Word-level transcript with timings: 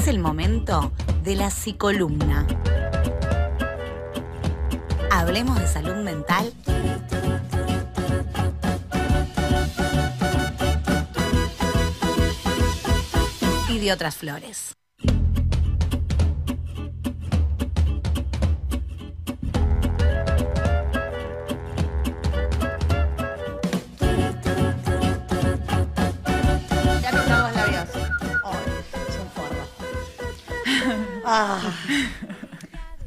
Es 0.00 0.08
el 0.08 0.18
momento 0.18 0.92
de 1.22 1.36
la 1.36 1.50
psicolumna. 1.50 2.46
Hablemos 5.10 5.60
de 5.60 5.66
salud 5.66 5.96
mental. 5.96 6.54
Y 13.68 13.78
de 13.78 13.92
otras 13.92 14.16
flores. 14.16 14.74
Ah. 31.32 31.60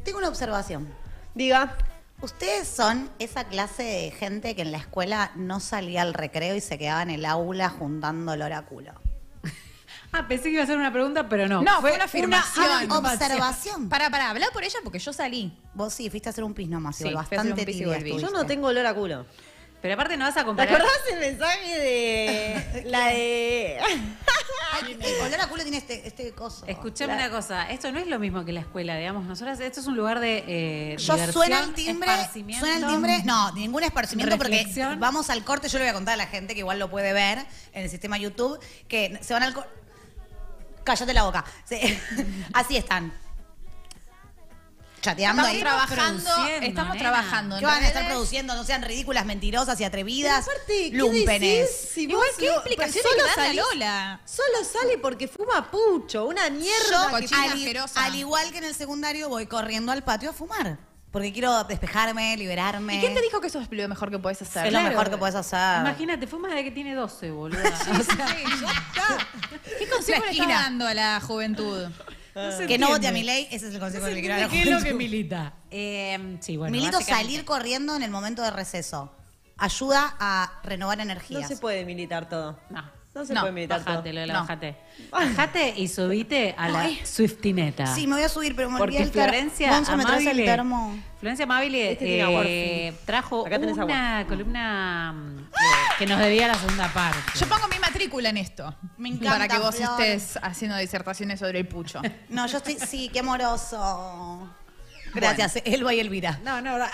Tengo 0.05 0.19
una 0.19 0.29
observación. 0.29 0.87
Diga. 1.35 1.75
Ustedes 2.21 2.69
son 2.69 3.09
esa 3.19 3.43
clase 3.43 3.83
de 3.83 4.11
gente 4.11 4.55
que 4.55 4.61
en 4.61 4.71
la 4.71 4.77
escuela 4.77 5.31
no 5.35 5.59
salía 5.59 6.03
al 6.03 6.13
recreo 6.13 6.55
y 6.55 6.61
se 6.61 6.77
quedaba 6.77 7.01
en 7.01 7.09
el 7.09 7.25
aula 7.25 7.67
juntando 7.67 8.33
el 8.33 8.41
oráculo. 8.41 8.93
Ah, 10.13 10.27
pensé 10.27 10.43
que 10.43 10.51
iba 10.51 10.63
a 10.63 10.67
ser 10.67 10.77
una 10.77 10.93
pregunta, 10.93 11.27
pero 11.27 11.49
no. 11.49 11.63
No, 11.63 11.81
fue 11.81 11.93
una 11.95 12.05
afirmación. 12.05 12.85
Una 12.85 12.97
observación. 12.99 13.89
Para, 13.89 14.09
para, 14.09 14.29
hablar 14.29 14.51
por 14.53 14.63
ella 14.63 14.79
porque 14.83 14.99
yo 14.99 15.11
salí. 15.11 15.57
Vos 15.73 15.93
sí, 15.93 16.09
fuiste 16.09 16.29
a 16.29 16.31
hacer 16.31 16.43
un 16.43 16.53
pis 16.53 16.69
nomás, 16.69 16.95
Sí, 16.95 17.07
igual, 17.07 17.25
fui 17.25 17.35
a 17.35 17.41
hacer 17.41 17.51
un 17.51 17.57
bastante 17.57 17.71
y 17.73 17.83
volví. 17.85 18.21
Yo 18.21 18.29
no 18.29 18.45
tengo 18.45 18.67
olor 18.67 18.85
a 18.85 18.93
culo. 18.93 19.25
Pero 19.81 19.95
aparte 19.95 20.15
no 20.15 20.23
vas 20.23 20.37
a 20.37 20.41
¿Te 20.41 20.45
comparar. 20.45 20.75
acordás 20.75 20.97
el 21.11 21.19
mensaje 21.19 21.79
de 21.79 22.83
la 22.85 23.07
de 23.07 23.79
el 24.91 25.21
olor 25.21 25.41
a 25.41 25.47
culo 25.47 25.63
tiene 25.63 25.77
este, 25.77 26.07
este 26.07 26.31
coso. 26.31 26.65
Escuchame 26.65 27.13
una 27.13 27.29
cosa, 27.29 27.69
esto 27.69 27.91
no 27.91 27.99
es 27.99 28.07
lo 28.07 28.19
mismo 28.19 28.45
que 28.45 28.51
la 28.51 28.61
escuela, 28.61 28.97
digamos. 28.97 29.25
Nosotras, 29.25 29.59
esto 29.59 29.79
es 29.79 29.87
un 29.87 29.95
lugar 29.95 30.19
de 30.19 30.43
eh, 30.47 30.95
Yo 30.97 31.13
diversión, 31.13 31.33
suena 31.33 31.59
el 31.63 31.73
timbre, 31.73 32.09
suena 32.59 32.77
el 32.77 32.87
timbre, 32.87 33.21
no, 33.23 33.51
ningún 33.53 33.83
esparcimiento 33.83 34.37
porque 34.37 34.65
vamos 34.99 35.29
al 35.29 35.43
corte, 35.43 35.69
yo 35.69 35.77
le 35.79 35.85
voy 35.85 35.91
a 35.91 35.93
contar 35.93 36.15
a 36.15 36.17
la 36.17 36.27
gente 36.27 36.53
que 36.53 36.59
igual 36.59 36.79
lo 36.79 36.89
puede 36.89 37.13
ver 37.13 37.39
en 37.73 37.83
el 37.83 37.89
sistema 37.89 38.17
YouTube, 38.17 38.59
que 38.87 39.19
se 39.21 39.33
van 39.33 39.43
al 39.43 39.53
corte. 39.53 39.69
Cállate 40.83 41.13
la 41.13 41.23
boca. 41.23 41.45
Sí. 41.63 41.79
Así 42.53 42.75
están. 42.75 43.22
Chateando 45.03 45.41
Estamos 45.41 45.55
ahí. 45.55 45.59
trabajando, 45.59 46.29
estamos 46.61 46.95
nena. 46.95 46.99
trabajando. 47.09 47.59
¿Qué 47.59 47.65
van 47.65 47.83
a 47.83 47.87
estar 47.87 48.07
produciendo? 48.07 48.55
No 48.55 48.63
sean 48.63 48.81
ridículas, 48.83 49.25
mentirosas 49.25 49.77
y 49.81 49.83
atrevidas. 49.83 50.45
Pero 50.45 50.55
aparte, 50.57 50.91
¿qué 50.91 50.97
Lúmpenes. 50.97 51.41
decís 51.41 51.89
si 51.93 52.01
Igual, 52.03 52.25
vos 52.29 52.37
¿qué 52.39 52.45
lo- 52.45 52.53
explicación 52.53 53.03
solo 53.03 53.15
le 53.17 53.23
dan 53.23 53.39
a 53.39 53.43
salís- 53.49 53.55
Lola? 53.73 54.21
Solo 54.25 54.63
sale 54.63 54.97
porque 54.99 55.27
fuma 55.27 55.69
pucho, 55.69 56.25
una 56.25 56.47
Yo, 56.47 56.53
mierda. 56.55 57.05
que- 57.07 57.11
cochina 57.27 57.43
al, 57.95 58.03
al 58.05 58.15
igual 58.15 58.51
que 58.53 58.57
en 58.59 58.63
el 58.63 58.73
secundario, 58.75 59.27
voy 59.27 59.45
corriendo 59.45 59.91
al 59.91 60.03
patio 60.03 60.29
a 60.29 60.33
fumar. 60.33 60.77
Porque 61.11 61.31
quiero 61.33 61.63
despejarme, 61.65 62.35
liberarme. 62.37 62.95
¿Y 62.95 62.99
quién 63.01 63.13
te 63.13 63.21
dijo 63.21 63.39
que 63.41 63.47
eso 63.47 63.59
es 63.59 63.67
lo 63.69 63.87
mejor 63.89 64.09
que 64.09 64.17
puedes 64.17 64.41
hacer? 64.41 64.65
Es 64.67 64.73
lo 64.73 64.81
mejor 64.81 65.09
que 65.11 65.17
puedes 65.17 65.35
hacer. 65.35 65.81
Imagínate, 65.81 66.25
fuma 66.25 66.47
de 66.55 66.63
que 66.63 66.71
tiene 66.71 66.95
12, 66.95 67.29
boludo. 67.29 67.59
O 67.61 68.03
sea, 68.03 68.25
¿Qué 69.77 69.87
consejo 69.89 70.21
le 70.23 70.29
esquina. 70.31 70.45
está 70.53 70.61
dando 70.63 70.87
a 70.87 70.93
la 70.93 71.19
juventud? 71.21 71.87
Se 72.33 72.67
Que 72.67 72.77
no 72.77 72.87
vote 72.89 73.07
a 73.07 73.11
mi 73.11 73.23
ley, 73.23 73.47
ese 73.51 73.67
es 73.67 73.73
el 73.73 73.79
consejo 73.79 74.05
que 74.05 74.13
le 74.13 74.19
quiero 74.21 74.37
dar 74.39 74.49
¿Qué 74.49 74.61
es 74.61 74.69
lo 74.69 74.81
que 74.81 74.93
milita? 74.93 75.53
Eh, 75.71 76.37
sí, 76.41 76.57
bueno. 76.57 76.71
Milito 76.71 76.99
salir 77.01 77.45
corriendo 77.45 77.95
en 77.95 78.03
el 78.03 78.11
momento 78.11 78.41
de 78.41 78.51
receso. 78.51 79.15
Ayuda 79.57 80.15
a 80.19 80.59
renovar 80.63 80.97
No 80.97 81.03
energías. 81.03 81.47
se 81.47 81.57
puede 81.57 81.85
militar 81.85 82.27
todo. 82.27 82.59
No. 82.69 83.02
No 83.15 83.23
se 83.25 83.33
No, 83.33 83.41
puede 83.41 83.53
militar 83.53 83.83
Bájate, 83.85 84.09
todo. 84.09 84.19
Lola, 84.21 84.33
No. 84.33 84.39
bájate. 84.41 84.75
Bájate 85.11 85.73
y 85.77 85.87
subite 85.87 86.55
a 86.57 86.67
la 86.69 86.89
Swiftineta. 87.03 87.85
Sí, 87.87 88.07
me 88.07 88.15
voy 88.15 88.23
a 88.23 88.29
subir, 88.29 88.55
pero 88.55 88.69
me 88.71 88.81
olvidé 88.81 88.99
Porque 88.99 89.03
el 89.03 89.11
termo. 89.11 89.29
Florencia 89.29 89.69
Gonza, 89.71 89.95
¿me 89.97 90.05
traes 90.05 90.25
el 90.25 90.37
Amabile- 90.37 90.45
termo? 90.45 90.99
Florencia 91.19 91.43
Amabile 91.43 91.91
Este 91.91 92.19
eh, 92.21 92.93
trajo 93.05 93.45
Acá 93.45 93.59
tenés 93.59 93.77
una 93.77 94.25
columna 94.27 95.13
mm, 95.13 95.49
que, 95.99 96.05
nos 96.07 96.19
debía 96.19 96.47
la 96.47 96.55
segunda 96.55 96.91
parte. 96.91 97.19
Yo 97.39 97.47
pongo 97.47 97.67
mi 97.67 97.77
matrícula 97.79 98.29
en 98.29 98.37
esto. 98.37 98.75
Me 98.97 99.09
encanta, 99.09 99.29
Para 99.31 99.47
que 99.47 99.59
vos 99.59 99.75
Flor. 99.75 100.01
estés 100.01 100.39
haciendo 100.41 100.75
disertaciones 100.77 101.39
sobre 101.39 101.59
el 101.59 101.67
pucho. 101.67 102.01
No, 102.29 102.47
yo 102.47 102.57
estoy... 102.57 102.77
Sí, 102.79 103.09
qué 103.13 103.19
amoroso. 103.19 104.49
Gracias, 105.13 105.57
Elba 105.65 105.93
y 105.93 105.99
Elvira. 105.99 106.39
No, 106.43 106.61
no, 106.61 106.79
no. 106.79 106.85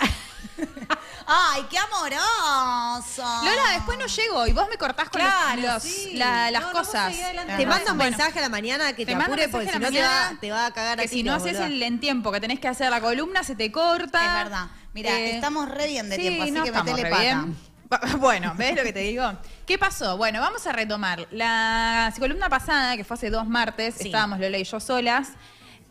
¡Ay, 1.26 1.64
qué 1.70 1.78
amoroso! 1.78 3.22
Lola, 3.22 3.72
después 3.74 3.98
no 3.98 4.06
llego 4.06 4.46
y 4.46 4.52
vos 4.52 4.68
me 4.68 4.76
cortás 4.76 5.08
con 5.10 5.20
Claro, 5.20 5.60
los- 5.62 5.72
los- 5.74 5.82
sí. 5.82 6.12
la- 6.14 6.50
las 6.50 6.62
No, 6.62 6.68
no, 6.72 6.78
vos 6.78 6.86
cosas. 6.88 7.10
seguí 7.12 7.22
adelante. 7.22 7.56
Te 7.56 7.62
Ajá. 7.62 7.70
manda 7.70 7.92
un 7.92 7.98
Bueno. 7.98 8.16
mensaje 8.16 8.38
a 8.38 8.42
la 8.42 8.48
mañana 8.48 8.88
que 8.92 9.04
te, 9.06 9.12
Te 9.12 9.16
mando 9.16 9.26
apure 9.34 9.46
un 9.46 9.50
porque 9.52 9.66
si 9.70 9.78
mensaje 9.78 9.80
no 9.80 9.86
a 9.86 9.90
la 9.90 9.96
te 10.00 10.02
va, 10.14 10.20
mañana 10.24 10.40
te 10.40 10.50
va 10.50 10.66
a 10.66 10.70
cagar 10.72 10.98
a 10.98 11.02
Que 11.02 11.08
si 11.08 11.22
no 11.22 11.32
tiros, 11.34 11.42
haces 11.42 11.52
boluda. 11.60 11.66
el 11.76 11.82
en 11.82 12.00
tiempo 12.00 12.32
que 12.32 12.40
tenés 12.40 12.58
que 12.60 12.68
hacer 12.68 12.90
la 12.90 13.00
columna, 13.00 13.44
se 13.44 13.54
te 13.54 13.70
corta. 13.70 14.26
Es 14.26 14.44
verdad. 14.44 14.66
Mira, 14.92 15.10
Eh, 15.18 15.34
estamos 15.36 15.68
re 15.68 15.86
bien 15.86 16.08
de 16.10 16.16
sí, 16.16 16.22
tiempo, 16.22 16.42
así 16.42 16.50
no 16.52 16.62
que 16.62 16.68
estamos 16.70 16.86
metele 16.92 17.02
re 17.04 17.10
pata. 17.10 17.22
bien. 17.22 17.56
Ba- 17.88 18.00
Bueno, 18.18 18.54
¿ves 18.56 18.76
lo 18.76 18.82
que 18.82 18.92
te 18.92 19.00
digo? 19.00 19.32
¿Qué 19.66 19.78
pasó? 19.78 20.16
Bueno, 20.16 20.40
vamos 20.40 20.66
a 20.66 20.72
retomar. 20.72 21.26
La 21.30 22.12
columna 22.18 22.48
pasada, 22.48 22.96
que 22.96 23.04
fue 23.04 23.14
hace 23.14 23.30
dos 23.30 23.46
martes, 23.46 23.94
Sí. 23.98 24.06
estábamos 24.06 24.40
Lola 24.40 24.58
y 24.58 24.64
yo 24.64 24.80
solas. 24.80 25.28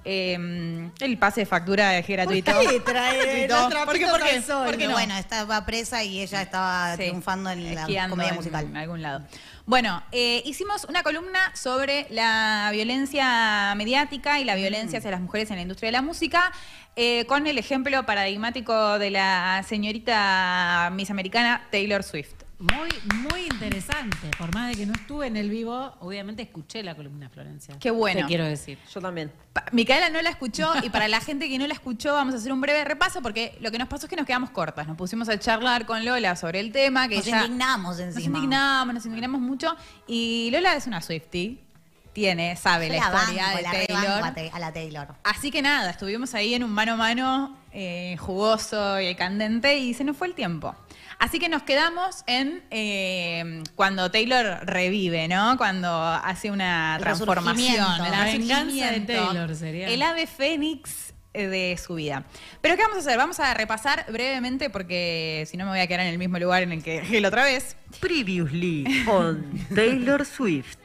Eh, 0.06 0.90
el 1.00 1.18
pase 1.18 1.42
de 1.42 1.46
factura 1.46 1.98
es 1.98 2.08
gratuito. 2.08 2.52
¿Por 2.54 2.70
qué 2.70 2.80
trae 2.80 3.18
Gratuito. 3.48 3.56
los 3.60 3.70
trapitos 3.70 3.86
¿Por 3.86 3.98
qué? 4.00 4.06
¿Por 4.20 4.24
qué? 4.30 4.36
al 4.38 4.44
sol? 4.44 4.66
¿Por 4.66 4.66
qué 4.66 4.72
Porque 4.72 4.88
no? 4.88 4.94
bueno, 4.94 5.18
estaba 5.18 5.66
presa 5.66 6.04
y 6.04 6.22
ella 6.22 6.42
estaba 6.42 6.92
Sí, 6.96 7.04
triunfando 7.04 7.50
en 7.52 7.76
la 7.76 8.08
comedia 8.10 8.34
musical. 8.34 8.66
En 8.66 8.78
algún 8.78 9.02
lado. 9.02 9.22
Bueno, 9.66 10.02
eh, 10.12 10.42
hicimos 10.46 10.86
una 10.86 11.04
columna 11.04 11.40
sobre 11.54 12.08
la 12.10 12.70
violencia 12.72 13.74
mediática 13.76 14.40
y 14.40 14.44
la 14.46 14.56
violencia 14.56 14.98
hacia 15.00 15.12
las 15.12 15.22
mujeres 15.22 15.50
en 15.52 15.58
la 15.58 15.62
industria 15.62 15.90
de 15.90 15.92
la 15.94 16.02
música, 16.02 16.52
eh, 16.96 17.26
con 17.26 17.46
el 17.46 17.58
ejemplo 17.60 18.04
paradigmático 18.06 18.98
de 18.98 19.12
la 19.12 19.64
señorita 19.68 20.90
Miss 20.94 21.12
Americana 21.12 21.68
Taylor 21.72 22.02
Swift. 22.04 22.34
Muy, 22.60 22.90
muy 23.32 23.46
interesante. 23.46 24.32
Por 24.38 24.54
más 24.54 24.70
de 24.70 24.76
que 24.76 24.86
no 24.86 24.92
estuve 24.94 25.28
en 25.28 25.38
el 25.38 25.50
vivo, 25.50 25.94
obviamente 26.02 26.44
escuché 26.44 26.84
la 26.84 26.94
columna 26.94 27.30
Florencia. 27.30 27.78
Qué 27.80 27.90
bueno. 27.90 28.22
Te 28.22 28.28
quiero 28.28 28.44
decir. 28.44 28.78
Yo 28.94 29.00
también. 29.00 29.32
Pa- 29.54 29.64
Micaela 29.72 30.10
no 30.10 30.22
la 30.22 30.30
escuchó 30.30 30.70
y 30.84 30.90
para 30.90 31.08
la 31.08 31.22
gente 31.22 31.48
que 31.48 31.58
no 31.58 31.66
la 31.68 31.74
escuchó 31.74 32.12
vamos 32.14 32.34
a 32.34 32.38
hacer 32.38 32.52
un 32.52 32.60
breve 32.60 32.84
repaso 32.84 33.22
porque 33.22 33.58
lo 33.62 33.72
que 33.72 33.78
nos 33.78 33.88
pasó 33.88 34.08
es 34.08 34.10
que 34.10 34.18
nos 34.18 34.26
quedamos 34.26 34.50
cortas. 34.50 34.86
Nos 34.88 34.98
pusimos 34.98 35.30
a 35.30 35.40
charlar 35.40 35.86
con 35.86 36.04
Lola 36.04 36.36
sobre 36.36 36.60
el 36.60 36.74
tema. 36.74 37.08
Que 37.08 37.16
Nos 37.18 37.28
ella- 37.28 37.46
indignamos 37.46 37.98
Nos 37.98 38.00
encima. 38.18 38.38
indignamos, 38.38 38.94
nos 38.94 39.06
indignamos 39.06 39.40
mucho. 39.40 39.74
Y 40.06 40.50
Lola 40.52 40.76
es 40.76 40.86
una 40.86 41.02
Swiftie. 41.02 41.64
Tiene, 42.12 42.58
sabe 42.58 42.88
Yo 42.90 42.96
la, 42.96 43.10
la 43.10 43.20
historia 43.22 43.48
de 43.56 43.62
la 43.62 43.72
Taylor. 43.72 44.24
a, 44.26 44.34
Te- 44.34 44.52
a 44.54 44.60
la 44.60 44.74
Taylor. 44.74 45.08
Así 45.24 45.52
que 45.52 45.62
nada, 45.62 45.92
estuvimos 45.92 46.34
ahí 46.34 46.56
en 46.56 46.64
un 46.66 46.72
mano 46.72 46.94
a 46.94 46.98
mano 46.98 47.56
eh, 47.72 48.18
jugoso 48.20 49.00
y 49.00 49.14
candente 49.16 49.78
y 49.78 49.94
se 49.94 50.04
nos 50.04 50.18
fue 50.18 50.28
el 50.28 50.34
tiempo. 50.34 50.76
Así 51.20 51.38
que 51.38 51.50
nos 51.50 51.64
quedamos 51.64 52.24
en 52.28 52.64
eh, 52.72 53.62
cuando 53.76 54.10
Taylor 54.10 54.66
revive, 54.66 55.28
¿no? 55.28 55.58
Cuando 55.58 55.94
hace 55.94 56.50
una 56.50 56.96
El 56.96 57.02
transformación. 57.02 57.98
La 58.10 58.24
venganza 58.24 58.92
de. 58.92 59.02
Taylor 59.02 59.54
sería. 59.54 59.90
El 59.90 60.02
ave 60.02 60.28
fénix 60.28 61.14
de 61.34 61.78
su 61.78 61.96
vida. 61.96 62.26
Pero 62.62 62.76
¿qué 62.76 62.84
vamos 62.84 62.98
a 62.98 63.00
hacer? 63.02 63.18
Vamos 63.18 63.40
a 63.40 63.54
repasar 63.54 64.06
brevemente 64.10 64.70
porque 64.70 65.46
si 65.50 65.58
no 65.58 65.66
me 65.66 65.72
voy 65.72 65.80
a 65.80 65.88
quedar 65.88 66.02
en 66.02 66.08
el 66.08 66.18
mismo 66.18 66.40
lugar 66.40 66.64
en 66.64 66.72
el 66.72 66.82
que 66.82 67.02
dejé 67.02 67.22
la 67.22 67.28
otra 67.28 67.44
vez. 67.44 67.76
Previously 68.00 68.86
on 69.08 69.46
Taylor 69.76 70.26
Swift. 70.26 70.78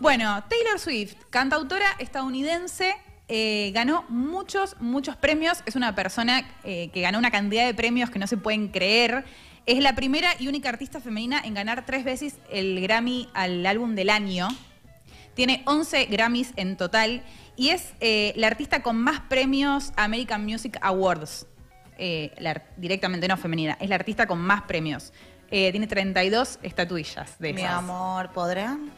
Bueno, 0.00 0.44
Taylor 0.48 0.78
Swift, 0.78 1.14
cantautora 1.28 1.86
estadounidense, 1.98 2.94
eh, 3.28 3.70
ganó 3.74 4.04
muchos, 4.08 4.76
muchos 4.80 5.16
premios. 5.16 5.62
Es 5.66 5.76
una 5.76 5.94
persona 5.94 6.48
eh, 6.64 6.90
que 6.92 7.00
ganó 7.00 7.18
una 7.18 7.30
cantidad 7.30 7.66
de 7.66 7.74
premios 7.74 8.08
que 8.08 8.18
no 8.18 8.26
se 8.26 8.36
pueden 8.36 8.68
creer. 8.68 9.24
Es 9.68 9.80
la 9.80 9.94
primera 9.94 10.30
y 10.38 10.48
única 10.48 10.70
artista 10.70 10.98
femenina 10.98 11.42
en 11.44 11.52
ganar 11.52 11.84
tres 11.84 12.02
veces 12.02 12.38
el 12.50 12.80
Grammy 12.80 13.28
al 13.34 13.66
álbum 13.66 13.94
del 13.94 14.08
año. 14.08 14.48
Tiene 15.34 15.62
11 15.66 16.06
Grammys 16.06 16.54
en 16.56 16.78
total 16.78 17.22
y 17.54 17.68
es 17.68 17.92
eh, 18.00 18.32
la 18.36 18.46
artista 18.46 18.82
con 18.82 18.96
más 18.96 19.20
premios 19.20 19.92
American 19.96 20.46
Music 20.46 20.78
Awards. 20.80 21.46
Eh, 21.98 22.32
la 22.38 22.62
directamente 22.78 23.28
no 23.28 23.36
femenina, 23.36 23.76
es 23.78 23.90
la 23.90 23.96
artista 23.96 24.26
con 24.26 24.38
más 24.38 24.62
premios. 24.62 25.12
Eh, 25.50 25.70
tiene 25.70 25.86
32 25.86 26.60
estatuillas 26.62 27.38
de 27.38 27.52
Mi 27.52 27.60
esas. 27.60 27.74
amor, 27.74 28.32
¿podrán? 28.32 28.90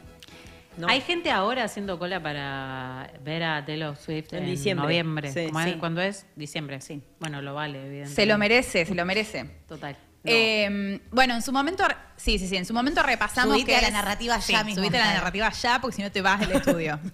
No. 0.76 0.86
Hay 0.86 1.00
gente 1.00 1.32
ahora 1.32 1.64
haciendo 1.64 1.98
cola 1.98 2.22
para 2.22 3.10
ver 3.24 3.42
a 3.42 3.64
Taylor 3.66 3.96
Swift 3.96 4.34
En 4.34 4.44
en, 4.44 4.50
diciembre. 4.50 4.84
noviembre. 4.84 5.50
¿Cuándo 5.80 6.00
es? 6.00 6.26
Diciembre. 6.36 6.80
Sí. 6.80 7.02
Bueno, 7.18 7.42
lo 7.42 7.54
vale, 7.54 7.78
evidentemente. 7.78 8.14
Se 8.14 8.24
lo 8.24 8.38
merece, 8.38 8.86
se 8.86 8.94
lo 8.94 9.04
merece. 9.04 9.46
Total. 9.66 9.96
Eh, 10.24 11.00
bueno, 11.10 11.34
en 11.34 11.42
su 11.42 11.52
momento, 11.52 11.84
sí, 12.16 12.38
sí, 12.38 12.46
sí, 12.48 12.56
en 12.56 12.66
su 12.66 12.74
momento 12.74 13.02
repasamos. 13.02 13.54
Subite 13.54 13.72
que 13.72 13.76
a 13.78 13.80
la 13.82 13.88
es- 13.88 13.92
narrativa 13.94 14.38
ya 14.38 14.42
sí, 14.60 14.64
mismo, 14.64 14.82
Subite 14.82 14.98
a 14.98 15.06
la 15.06 15.14
narrativa 15.14 15.50
ya, 15.50 15.80
porque 15.80 15.96
si 15.96 16.02
no 16.02 16.10
te 16.12 16.20
vas 16.22 16.40
del 16.40 16.52
estudio. 16.52 16.98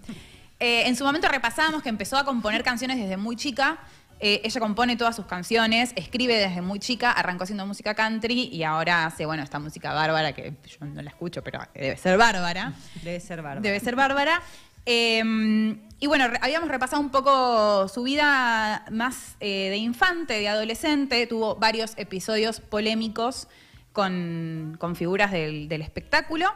Eh, 0.59 0.89
en 0.89 0.97
su 0.97 1.05
momento 1.05 1.29
repasábamos 1.29 1.83
que 1.83 1.91
empezó 1.91 2.17
a 2.17 2.25
componer 2.25 2.65
canciones 2.65 2.97
desde 2.97 3.19
muy 3.19 3.37
chica. 3.37 3.77
Eh, 4.21 4.41
ella 4.43 4.59
compone 4.59 4.97
todas 4.97 5.15
sus 5.15 5.27
canciones, 5.27 5.93
escribe 5.97 6.35
desde 6.35 6.63
muy 6.63 6.79
chica, 6.79 7.11
arrancó 7.13 7.45
haciendo 7.45 7.67
música 7.67 7.95
country 7.95 8.49
y 8.51 8.63
ahora 8.63 9.05
hace, 9.05 9.27
bueno, 9.27 9.43
esta 9.43 9.59
música 9.59 9.93
bárbara 9.93 10.33
que 10.33 10.55
yo 10.67 10.87
no 10.87 11.03
la 11.03 11.11
escucho, 11.11 11.43
pero 11.45 11.61
debe 11.75 11.99
ser 11.99 12.17
bárbara. 12.17 12.73
Debe 13.03 13.21
ser 13.21 13.43
bárbaro. 13.43 13.61
Debe 13.61 13.81
ser 13.81 13.97
bárbara. 13.97 14.41
Eh, 14.87 15.77
y 15.99 16.07
bueno, 16.09 16.27
habíamos 16.43 16.69
repasado 16.69 17.01
un 17.01 17.11
poco 17.11 17.89
su 17.89 18.03
vida 18.03 18.85
más 18.91 19.37
eh, 19.41 19.71
de 19.71 19.79
infante, 19.79 20.35
de 20.35 20.49
adolescente. 20.49 21.27
Tuvo 21.27 21.57
varios 21.57 21.95
episodios 21.97 22.61
polémicos 22.61 23.49
con, 23.93 24.77
con 24.79 24.95
figuras 24.95 25.33
del, 25.33 25.73
espectáculo. 25.73 26.53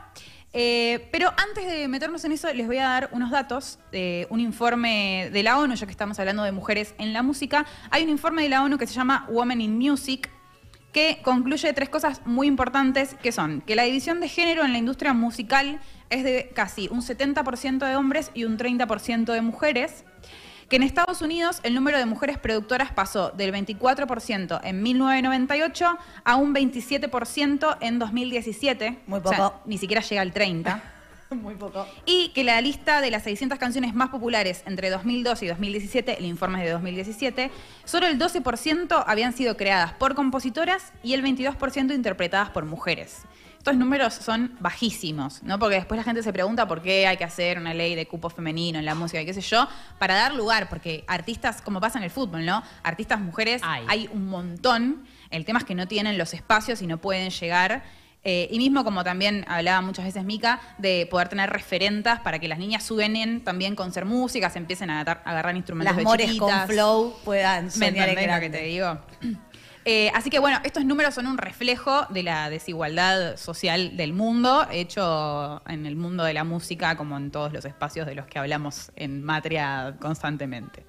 Eh, 0.52 1.08
pero 1.10 1.32
antes 1.38 1.64
de 1.64 1.88
meternos 1.88 2.22
en 2.24 2.32
eso, 2.32 2.52
les 2.52 2.66
voy 2.66 2.78
a 2.78 2.88
dar 2.88 3.08
unos 3.12 3.30
datos 3.30 3.78
de 3.92 4.26
un 4.28 4.40
informe 4.40 5.30
de 5.32 5.42
la 5.42 5.58
ONU, 5.58 5.74
ya 5.74 5.86
que 5.86 5.92
estamos 5.92 6.18
hablando 6.18 6.42
de 6.42 6.52
mujeres 6.52 6.94
en 6.98 7.14
la 7.14 7.22
música. 7.22 7.64
Hay 7.90 8.02
un 8.02 8.10
informe 8.10 8.42
de 8.42 8.50
la 8.50 8.62
ONU 8.62 8.76
que 8.76 8.86
se 8.86 8.92
llama 8.92 9.26
Women 9.30 9.62
in 9.62 9.78
Music, 9.78 10.28
que 10.92 11.20
concluye 11.22 11.72
tres 11.72 11.88
cosas 11.88 12.22
muy 12.24 12.46
importantes, 12.46 13.14
que 13.22 13.32
son 13.32 13.60
que 13.60 13.76
la 13.76 13.84
división 13.84 14.20
de 14.20 14.28
género 14.28 14.64
en 14.64 14.72
la 14.72 14.78
industria 14.78 15.12
musical 15.12 15.80
es 16.10 16.24
de 16.24 16.50
casi 16.54 16.88
un 16.90 17.02
70% 17.02 17.86
de 17.86 17.96
hombres 17.96 18.30
y 18.34 18.44
un 18.44 18.58
30% 18.58 19.32
de 19.32 19.40
mujeres, 19.40 20.04
que 20.68 20.76
en 20.76 20.82
Estados 20.82 21.22
Unidos 21.22 21.60
el 21.62 21.74
número 21.74 21.98
de 21.98 22.06
mujeres 22.06 22.38
productoras 22.38 22.92
pasó 22.92 23.30
del 23.30 23.52
24% 23.52 24.60
en 24.62 24.82
1998 24.82 25.98
a 26.24 26.36
un 26.36 26.54
27% 26.54 27.76
en 27.80 27.98
2017. 27.98 28.98
Muy 29.06 29.20
O 29.22 29.28
sea, 29.28 29.38
poco. 29.38 29.62
ni 29.66 29.78
siquiera 29.78 30.02
llega 30.02 30.22
al 30.22 30.32
30%. 30.32 30.80
Muy 31.42 31.54
poco. 31.54 31.86
Y 32.06 32.30
que 32.30 32.44
la 32.44 32.60
lista 32.60 33.00
de 33.00 33.10
las 33.10 33.22
600 33.22 33.58
canciones 33.58 33.94
más 33.94 34.10
populares 34.10 34.62
entre 34.66 34.90
2002 34.90 35.42
y 35.42 35.46
2017, 35.46 36.18
el 36.18 36.24
informe 36.26 36.58
es 36.58 36.64
de 36.64 36.72
2017, 36.72 37.50
solo 37.84 38.06
el 38.06 38.18
12% 38.18 39.04
habían 39.06 39.32
sido 39.32 39.56
creadas 39.56 39.92
por 39.92 40.14
compositoras 40.14 40.92
y 41.02 41.14
el 41.14 41.22
22% 41.22 41.94
interpretadas 41.94 42.50
por 42.50 42.64
mujeres. 42.64 43.22
Estos 43.58 43.76
números 43.76 44.14
son 44.14 44.56
bajísimos, 44.58 45.42
¿no? 45.42 45.58
Porque 45.58 45.74
después 45.74 45.98
la 45.98 46.02
gente 46.02 46.22
se 46.22 46.32
pregunta 46.32 46.66
por 46.66 46.80
qué 46.80 47.06
hay 47.06 47.18
que 47.18 47.24
hacer 47.24 47.58
una 47.58 47.74
ley 47.74 47.94
de 47.94 48.06
cupo 48.06 48.30
femenino 48.30 48.78
en 48.78 48.86
la 48.86 48.94
música 48.94 49.20
y 49.20 49.26
qué 49.26 49.34
sé 49.34 49.42
yo, 49.42 49.68
para 49.98 50.14
dar 50.14 50.34
lugar, 50.34 50.70
porque 50.70 51.04
artistas, 51.06 51.60
como 51.60 51.78
pasa 51.78 51.98
en 51.98 52.04
el 52.04 52.10
fútbol, 52.10 52.46
¿no? 52.46 52.62
Artistas 52.82 53.20
mujeres 53.20 53.60
Hay. 53.62 53.84
hay 53.86 54.08
un 54.14 54.28
montón. 54.28 55.04
El 55.28 55.44
tema 55.44 55.58
es 55.58 55.66
que 55.66 55.74
no 55.74 55.86
tienen 55.86 56.16
los 56.16 56.32
espacios 56.32 56.80
y 56.80 56.86
no 56.86 57.02
pueden 57.02 57.28
llegar. 57.28 57.82
Eh, 58.22 58.48
y 58.50 58.58
mismo 58.58 58.84
como 58.84 59.02
también 59.02 59.46
hablaba 59.48 59.80
muchas 59.80 60.04
veces 60.04 60.24
Mica, 60.24 60.60
de 60.76 61.06
poder 61.10 61.28
tener 61.28 61.48
referentas 61.48 62.20
para 62.20 62.38
que 62.38 62.48
las 62.48 62.58
niñas 62.58 62.84
suenen 62.84 63.42
también 63.42 63.74
con 63.74 63.92
ser 63.92 64.04
música, 64.04 64.50
se 64.50 64.58
empiecen 64.58 64.90
a 64.90 65.00
agarrar, 65.00 65.22
a 65.24 65.30
agarrar 65.30 65.56
instrumentos 65.56 65.92
Las 65.92 65.96
de 65.96 66.04
mores 66.04 66.26
chiquitas. 66.26 66.66
con 66.66 66.68
flow 66.68 67.16
puedan 67.24 67.64
¿Me 67.64 67.70
soñar 67.70 68.08
entendés 68.10 68.34
lo 68.34 68.40
que 68.40 68.50
te 68.50 68.62
digo? 68.64 68.98
Eh, 69.86 70.12
así 70.14 70.28
que 70.28 70.38
bueno, 70.38 70.58
estos 70.62 70.84
números 70.84 71.14
son 71.14 71.26
un 71.26 71.38
reflejo 71.38 72.06
de 72.10 72.22
la 72.22 72.50
desigualdad 72.50 73.38
social 73.38 73.96
del 73.96 74.12
mundo, 74.12 74.66
hecho 74.70 75.62
en 75.66 75.86
el 75.86 75.96
mundo 75.96 76.22
de 76.22 76.34
la 76.34 76.44
música 76.44 76.96
como 76.96 77.16
en 77.16 77.30
todos 77.30 77.52
los 77.52 77.64
espacios 77.64 78.06
de 78.06 78.14
los 78.14 78.26
que 78.26 78.38
hablamos 78.38 78.92
en 78.94 79.22
Matria 79.24 79.96
constantemente. 79.98 80.84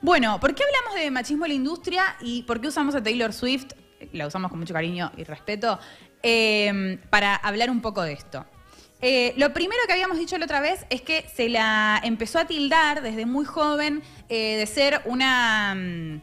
Bueno, 0.00 0.40
¿por 0.40 0.54
qué 0.54 0.62
hablamos 0.64 0.98
de 0.98 1.10
machismo 1.10 1.44
en 1.44 1.50
la 1.50 1.54
industria 1.56 2.16
y 2.20 2.44
por 2.44 2.60
qué 2.62 2.68
usamos 2.68 2.94
a 2.94 3.02
Taylor 3.02 3.32
Swift? 3.32 3.72
La 4.12 4.26
usamos 4.26 4.50
con 4.50 4.60
mucho 4.60 4.72
cariño 4.72 5.12
y 5.16 5.24
respeto, 5.24 5.78
eh, 6.22 6.98
para 7.10 7.34
hablar 7.36 7.70
un 7.70 7.80
poco 7.80 8.02
de 8.02 8.12
esto. 8.12 8.44
Eh, 9.00 9.32
lo 9.36 9.52
primero 9.52 9.80
que 9.86 9.92
habíamos 9.92 10.18
dicho 10.18 10.36
la 10.38 10.44
otra 10.46 10.60
vez 10.60 10.84
es 10.90 11.02
que 11.02 11.24
se 11.32 11.48
la 11.48 12.00
empezó 12.02 12.40
a 12.40 12.46
tildar 12.46 13.00
desde 13.00 13.26
muy 13.26 13.44
joven 13.44 14.02
eh, 14.28 14.56
de 14.56 14.66
ser 14.66 15.02
una 15.04 15.74
mm, 15.76 16.20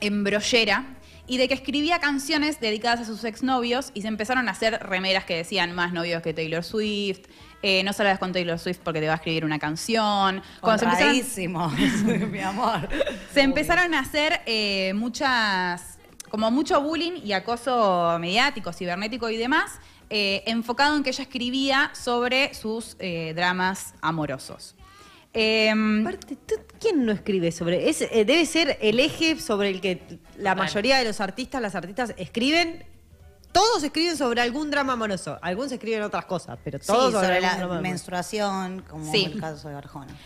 embrollera 0.00 0.84
y 1.26 1.38
de 1.38 1.48
que 1.48 1.54
escribía 1.54 1.98
canciones 2.00 2.60
dedicadas 2.60 3.00
a 3.00 3.04
sus 3.06 3.24
exnovios 3.24 3.90
y 3.94 4.02
se 4.02 4.08
empezaron 4.08 4.48
a 4.48 4.52
hacer 4.52 4.78
remeras 4.82 5.24
que 5.24 5.34
decían 5.36 5.72
más 5.74 5.92
novios 5.92 6.22
que 6.22 6.34
Taylor 6.34 6.62
Swift, 6.62 7.22
eh, 7.62 7.82
no 7.82 7.94
salgas 7.94 8.18
con 8.18 8.32
Taylor 8.32 8.58
Swift 8.58 8.78
porque 8.84 9.00
te 9.00 9.06
va 9.06 9.14
a 9.14 9.16
escribir 9.16 9.44
una 9.44 9.58
canción. 9.58 10.42
Cuando 10.60 10.78
se 10.80 10.84
empezaron- 10.84 11.08
Honradísimo, 11.08 11.68
mi 12.30 12.40
amor. 12.40 12.88
se 13.32 13.40
empezaron 13.40 13.94
a 13.94 14.00
hacer 14.00 14.42
eh, 14.44 14.92
muchas, 14.94 15.93
como 16.34 16.50
mucho 16.50 16.80
bullying 16.80 17.20
y 17.24 17.32
acoso 17.32 18.16
mediático, 18.18 18.72
cibernético 18.72 19.30
y 19.30 19.36
demás, 19.36 19.78
eh, 20.10 20.42
enfocado 20.46 20.96
en 20.96 21.04
que 21.04 21.10
ella 21.10 21.22
escribía 21.22 21.92
sobre 21.94 22.52
sus 22.54 22.96
eh, 22.98 23.34
dramas 23.36 23.94
amorosos. 24.00 24.74
Em, 25.32 26.04
Aparte, 26.04 26.34
¿tú- 26.34 26.56
¿quién 26.80 27.06
no 27.06 27.12
escribe 27.12 27.52
sobre 27.52 27.88
es, 27.88 28.02
eh, 28.02 28.24
Debe 28.24 28.46
ser 28.46 28.78
el 28.80 28.98
eje 28.98 29.38
sobre 29.38 29.68
el 29.70 29.80
que 29.80 30.18
la 30.36 30.56
mayoría 30.56 30.98
de 30.98 31.04
los 31.04 31.20
artistas, 31.20 31.62
las 31.62 31.76
artistas 31.76 32.14
escriben. 32.16 32.84
Todos 33.54 33.84
escriben 33.84 34.16
sobre 34.16 34.40
algún 34.40 34.68
drama 34.68 34.94
amoroso. 34.94 35.38
Algunos 35.40 35.70
escriben 35.70 36.02
otras 36.02 36.24
cosas, 36.24 36.58
pero 36.64 36.80
Sí, 36.80 36.88
todos 36.88 37.12
sobre 37.12 37.36
algún 37.36 37.42
la 37.48 37.56
drama 37.56 37.80
menstruación, 37.80 38.82
como 38.82 39.12
Sí. 39.12 39.26
el 39.32 39.40
caso 39.40 39.68
de 39.68 39.76
Arjona. 39.76 40.12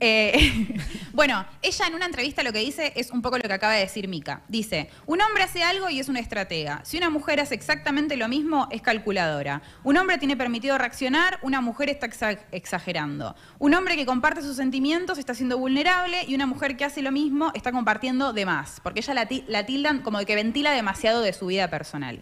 Eh, 0.00 0.76
bueno, 1.12 1.44
ella 1.62 1.86
en 1.86 1.94
una 1.94 2.06
entrevista 2.06 2.42
lo 2.42 2.52
que 2.52 2.58
dice 2.58 2.92
es 2.96 3.10
un 3.10 3.22
poco 3.22 3.36
lo 3.38 3.44
que 3.44 3.52
acaba 3.52 3.74
de 3.74 3.80
decir 3.80 4.08
Mika. 4.08 4.42
Dice, 4.48 4.90
un 5.06 5.20
hombre 5.20 5.44
hace 5.44 5.62
algo 5.62 5.88
y 5.88 6.00
es 6.00 6.08
una 6.08 6.18
estratega. 6.20 6.80
Si 6.84 6.96
una 6.98 7.10
mujer 7.10 7.38
hace 7.40 7.54
exactamente 7.54 8.16
lo 8.16 8.28
mismo, 8.28 8.66
es 8.70 8.82
calculadora. 8.82 9.62
Un 9.84 9.96
hombre 9.96 10.18
tiene 10.18 10.36
permitido 10.36 10.76
reaccionar, 10.78 11.38
una 11.42 11.60
mujer 11.60 11.90
está 11.90 12.06
exa- 12.08 12.38
exagerando. 12.50 13.34
Un 13.58 13.74
hombre 13.74 13.94
que 13.96 14.04
comparte 14.06 14.42
sus 14.42 14.56
sentimientos 14.56 15.18
está 15.18 15.32
siendo 15.34 15.58
vulnerable 15.58 16.24
y 16.26 16.34
una 16.34 16.46
mujer 16.46 16.76
que 16.76 16.84
hace 16.84 17.02
lo 17.02 17.12
mismo 17.12 17.52
está 17.54 17.70
compartiendo 17.72 18.32
de 18.32 18.46
más. 18.46 18.80
Porque 18.82 19.00
ella 19.00 19.14
la, 19.14 19.28
la 19.46 19.64
tildan 19.66 20.00
como 20.02 20.18
de 20.18 20.26
que 20.26 20.34
ventila 20.34 20.72
demasiado 20.72 21.20
de 21.22 21.32
su 21.32 21.46
vida 21.46 21.68
personal. 21.68 22.20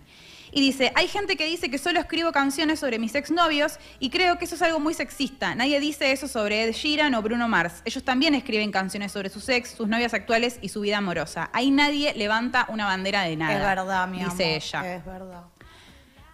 Y 0.54 0.60
dice, 0.60 0.92
hay 0.94 1.08
gente 1.08 1.36
que 1.36 1.46
dice 1.46 1.70
que 1.70 1.78
solo 1.78 1.98
escribo 1.98 2.30
canciones 2.30 2.78
sobre 2.78 2.98
mis 2.98 3.14
exnovios 3.14 3.78
y 3.98 4.10
creo 4.10 4.38
que 4.38 4.44
eso 4.44 4.54
es 4.54 4.62
algo 4.62 4.78
muy 4.80 4.92
sexista. 4.92 5.54
Nadie 5.54 5.80
dice 5.80 6.12
eso 6.12 6.28
sobre 6.28 6.64
Ed 6.64 6.72
Sheeran 6.72 7.14
o 7.14 7.22
Bruno 7.22 7.48
Mars. 7.48 7.80
Ellos 7.86 8.04
también 8.04 8.34
escriben 8.34 8.70
canciones 8.70 9.12
sobre 9.12 9.30
sus 9.30 9.48
ex, 9.48 9.70
sus 9.70 9.88
novias 9.88 10.12
actuales 10.12 10.58
y 10.60 10.68
su 10.68 10.82
vida 10.82 10.98
amorosa. 10.98 11.48
Ahí 11.54 11.70
nadie 11.70 12.12
levanta 12.14 12.66
una 12.68 12.84
bandera 12.84 13.22
de 13.22 13.34
nada. 13.36 13.54
es 13.54 13.60
verdad, 13.60 14.06
mi 14.08 14.18
dice 14.18 14.44
amor. 14.44 14.56
ella. 14.56 14.94
Es 14.96 15.04
verdad. 15.06 15.42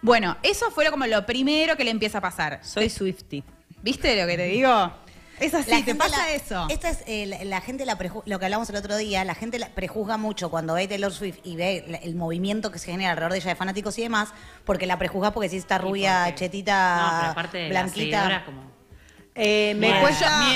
Bueno, 0.01 0.37
eso 0.43 0.69
fue 0.71 0.89
como 0.91 1.05
lo 1.07 1.25
primero 1.25 1.77
que 1.77 1.85
le 1.85 1.91
empieza 1.91 2.17
a 2.17 2.21
pasar. 2.21 2.59
Soy 2.61 2.89
Swifty. 2.89 3.43
¿Viste 3.81 4.21
lo 4.21 4.27
que 4.27 4.35
te 4.35 4.45
digo? 4.47 4.91
Es 5.39 5.53
así, 5.53 5.71
La 5.71 5.83
te 5.85 5.95
pasa 5.95 6.17
la- 6.17 6.31
eso. 6.33 6.67
Esta 6.69 6.89
es 6.89 7.03
eh, 7.07 7.25
la, 7.25 7.43
la 7.45 7.61
gente 7.61 7.85
la 7.85 7.97
preju- 7.97 8.23
lo 8.25 8.39
que 8.39 8.45
hablamos 8.45 8.69
el 8.69 8.75
otro 8.75 8.95
día, 8.97 9.23
la 9.23 9.35
gente 9.35 9.57
la 9.59 9.69
prejuzga 9.69 10.17
mucho 10.17 10.49
cuando 10.51 10.73
ve 10.73 10.87
Taylor 10.87 11.11
Swift 11.11 11.37
y 11.43 11.55
ve 11.55 11.85
la- 11.87 11.97
el 11.97 12.15
movimiento 12.15 12.71
que 12.71 12.79
se 12.79 12.91
genera 12.91 13.11
alrededor 13.11 13.31
de 13.33 13.37
ella 13.39 13.49
de 13.49 13.55
fanáticos 13.55 13.97
y 13.97 14.03
demás, 14.03 14.29
porque 14.65 14.85
la 14.85 14.97
prejuzga 14.97 15.31
porque 15.31 15.49
si 15.49 15.57
está 15.57 15.77
rubia, 15.77 16.33
chetita, 16.35 16.95
No, 17.01 17.19
pero 17.19 17.31
aparte 17.31 17.57
de 17.57 17.69
las 17.69 17.91
seguidoras, 17.91 18.25
blanquita. 18.27 18.45
como... 18.45 18.71
Eh, 19.35 19.73
me 19.77 19.87
Bueno, 19.87 20.01
cuesta. 20.01 20.49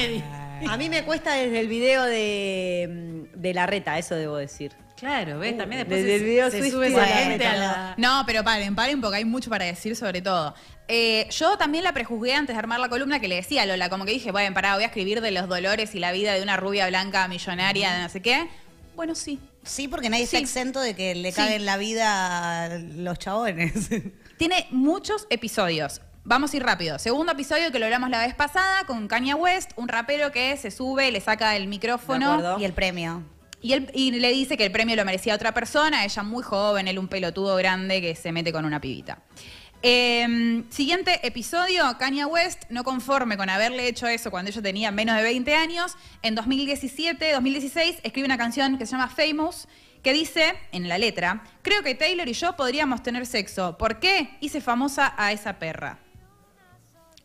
A 0.70 0.78
mí 0.78 0.90
me 0.90 1.04
cuesta 1.04 1.34
desde 1.34 1.60
el 1.60 1.68
video 1.68 2.04
de, 2.04 3.28
de 3.34 3.54
la 3.54 3.66
reta, 3.66 3.98
eso 3.98 4.16
debo 4.16 4.38
decir. 4.38 4.74
Claro, 5.04 5.40
¿ves? 5.40 5.58
También 5.58 5.80
después 5.82 6.00
desde 6.02 6.16
el 6.16 6.20
se, 6.22 6.26
video 6.26 6.50
se 6.50 6.72
sube 6.72 6.86
de 6.90 6.92
esa 6.96 7.02
la 7.02 7.08
gente 7.08 7.46
a 7.46 7.56
la... 7.58 7.94
No, 7.98 8.24
pero 8.26 8.42
paren, 8.44 8.74
paren 8.74 9.02
porque 9.02 9.18
hay 9.18 9.26
mucho 9.26 9.50
para 9.50 9.66
decir 9.66 9.98
sobre 9.98 10.22
todo. 10.22 10.56
Eh, 10.88 11.28
yo 11.30 11.58
también 11.58 11.84
la 11.84 11.92
prejuzgué 11.94 12.34
antes 12.34 12.56
de 12.56 12.60
armar 12.60 12.80
la 12.80 12.88
columna 12.88 13.20
que 13.20 13.28
le 13.28 13.36
decía 13.36 13.64
a 13.64 13.66
Lola, 13.66 13.90
como 13.90 14.06
que 14.06 14.12
dije, 14.12 14.32
bueno, 14.32 14.54
pará, 14.54 14.76
voy 14.76 14.84
a 14.84 14.88
escribir 14.88 15.20
de 15.20 15.32
los 15.32 15.50
dolores 15.50 15.94
y 15.94 16.00
la 16.00 16.14
vida 16.14 16.34
de 16.34 16.42
una 16.42 16.56
rubia 16.56 16.88
blanca 16.88 17.28
millonaria 17.28 17.92
de 17.94 18.02
no 18.04 18.08
sé 18.08 18.22
qué. 18.22 18.48
Bueno, 18.96 19.14
sí. 19.14 19.40
Sí, 19.64 19.90
porque 19.90 20.10
nadie 20.10 20.24
está 20.24 20.38
Sí. 20.38 20.44
exento 20.44 20.80
de 20.80 20.96
que 20.96 21.16
le 21.16 21.32
Sí. 21.32 21.36
caguen 21.36 21.66
la 21.66 21.76
vida 21.76 22.64
a 22.64 22.70
los 22.78 23.20
chabones. 23.20 23.74
Tiene 24.38 24.68
muchos 24.72 25.28
episodios. 25.30 26.00
Vamos 26.24 26.54
a 26.54 26.58
ir 26.58 26.64
rápido. 26.64 26.98
Segundo 26.98 27.34
episodio 27.34 27.72
que 27.74 27.80
lo 27.80 27.86
hablamos 27.86 28.10
la 28.10 28.20
vez 28.26 28.34
pasada 28.36 28.86
con 28.86 29.10
Kanye 29.10 29.34
West, 29.34 29.72
un 29.76 29.90
rapero 29.90 30.32
que 30.32 30.56
se 30.56 30.72
sube, 30.72 31.12
le 31.12 31.20
saca 31.20 31.58
el 31.58 31.68
micrófono 31.68 32.58
y 32.58 32.64
el 32.64 32.72
premio. 32.72 33.24
Y, 33.64 33.74
él, 33.74 33.90
y 33.94 34.12
le 34.12 34.32
dice 34.32 34.58
que 34.58 34.66
el 34.66 34.72
premio 34.72 34.96
lo 34.96 35.06
merecía 35.06 35.34
otra 35.34 35.54
persona, 35.54 36.06
ella 36.06 36.22
muy 36.22 36.44
joven, 36.44 36.88
él 36.88 37.00
un 37.00 37.08
pelotudo 37.08 37.56
grande 37.56 38.02
que 38.02 38.16
se 38.16 38.32
mete 38.32 38.52
con 38.52 38.66
una 38.66 38.80
pibita. 38.80 39.24
Eh, 39.82 40.64
siguiente 40.70 41.26
episodio, 41.28 41.98
Kanye 41.98 42.26
West, 42.26 42.64
no 42.70 42.84
conforme 42.84 43.36
con 43.36 43.50
haberle 43.50 43.88
hecho 43.88 44.08
eso 44.08 44.32
cuando 44.32 44.52
ella 44.52 44.62
tenía 44.62 44.92
menos 44.92 45.16
de 45.16 45.24
20 45.24 45.56
años, 45.56 45.96
en 46.22 46.36
2017, 46.36 47.32
2016, 47.32 47.98
escribe 48.04 48.26
una 48.26 48.38
canción 48.38 48.78
que 48.78 48.86
se 48.86 48.92
llama 48.92 49.08
Famous, 49.08 49.68
que 50.04 50.12
dice, 50.12 50.54
en 50.74 50.90
la 50.90 50.98
letra, 50.98 51.44
creo 51.62 51.84
que 51.84 51.96
Taylor 51.96 52.28
y 52.28 52.34
yo 52.34 52.56
podríamos 52.58 53.02
tener 53.02 53.26
sexo. 53.26 53.78
¿Por 53.78 54.00
qué? 54.00 54.38
Hice 54.42 54.60
famosa 54.60 55.14
a 55.18 55.32
esa 55.32 55.60
perra. 55.60 56.00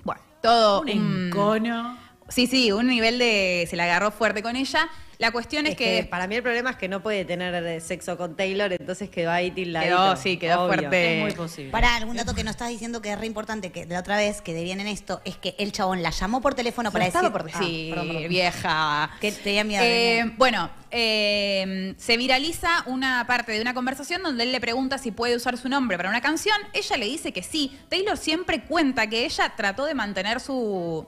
Bueno, 0.05 0.23
todo 0.41 0.83
Un 0.83 0.89
encono. 0.89 1.99
Sí, 2.29 2.47
sí, 2.47 2.71
un 2.71 2.87
nivel 2.87 3.19
de. 3.19 3.67
Se 3.69 3.75
la 3.77 3.85
agarró 3.85 4.11
fuerte 4.11 4.43
con 4.43 4.55
ella. 4.55 4.89
La 5.19 5.33
cuestión 5.33 5.67
es, 5.67 5.73
Es 5.73 5.77
que, 5.79 5.85
que, 6.03 6.05
para 6.05 6.29
mí 6.29 6.37
el 6.37 6.43
problema 6.45 6.71
es 6.71 6.77
que 6.77 6.87
no 6.89 7.03
puede 7.03 7.25
tener 7.25 7.53
eh, 7.55 7.81
sexo 7.81 8.17
con 8.17 8.37
Taylor, 8.37 8.73
entonces 8.73 9.11
quedó 9.11 9.33
ahí 9.33 9.51
tildadito. 9.51 9.97
Quedó, 9.97 10.17
sí, 10.17 10.37
quedó 10.37 10.63
Obvio. 10.63 10.75
fuerte. 10.79 11.17
Es 11.17 11.23
muy 11.25 11.33
posible. 11.33 11.73
Para 11.73 11.97
algún 11.97 12.17
dato 12.17 12.35
que 12.35 12.45
no 12.45 12.51
estás 12.51 12.69
diciendo 12.69 13.03
que 13.03 13.11
es 13.13 13.19
re 13.19 13.27
importante, 13.27 13.73
que 13.73 13.85
de 13.85 13.95
la 13.95 14.01
otra 14.01 14.17
vez 14.17 14.41
que 14.41 14.55
debían 14.55 14.79
en 14.81 14.87
esto, 14.87 15.21
es 15.25 15.37
que 15.37 15.57
el 15.59 15.73
chabón 15.73 16.05
la 16.05 16.11
llamó 16.11 16.41
por 16.41 16.55
teléfono 16.55 16.93
para 16.93 17.07
decir. 17.07 17.21
por 17.33 17.51
Ah, 17.53 17.59
perdón, 17.59 18.09
perdón. 18.09 18.29
vieja. 18.29 19.11
Que 19.21 19.33
tenía 19.33 19.65
miedo. 19.65 19.83
Eh, 19.85 20.33
bueno, 20.37 20.71
eh, 20.93 21.95
se 21.99 22.17
viraliza 22.17 22.85
una 22.87 23.25
parte 23.27 23.51
de 23.53 23.61
una 23.61 23.75
conversación 23.75 24.23
donde 24.23 24.45
él 24.45 24.53
le 24.53 24.61
pregunta 24.61 24.99
si 24.99 25.11
puede 25.11 25.35
usar 25.35 25.57
su 25.59 25.69
nombre 25.69 25.97
para 25.97 26.11
una 26.11 26.21
canción. 26.21 26.57
Ella 26.73 26.97
le 26.97 27.07
dice 27.07 27.33
que 27.33 27.43
sí. 27.43 27.77
Taylor 27.89 28.17
siempre 28.17 28.63
cuenta 28.63 29.09
que 29.09 29.25
ella 29.25 29.53
trató 29.57 29.85
de 29.85 29.95
mantener 29.95 30.39
su, 30.39 31.07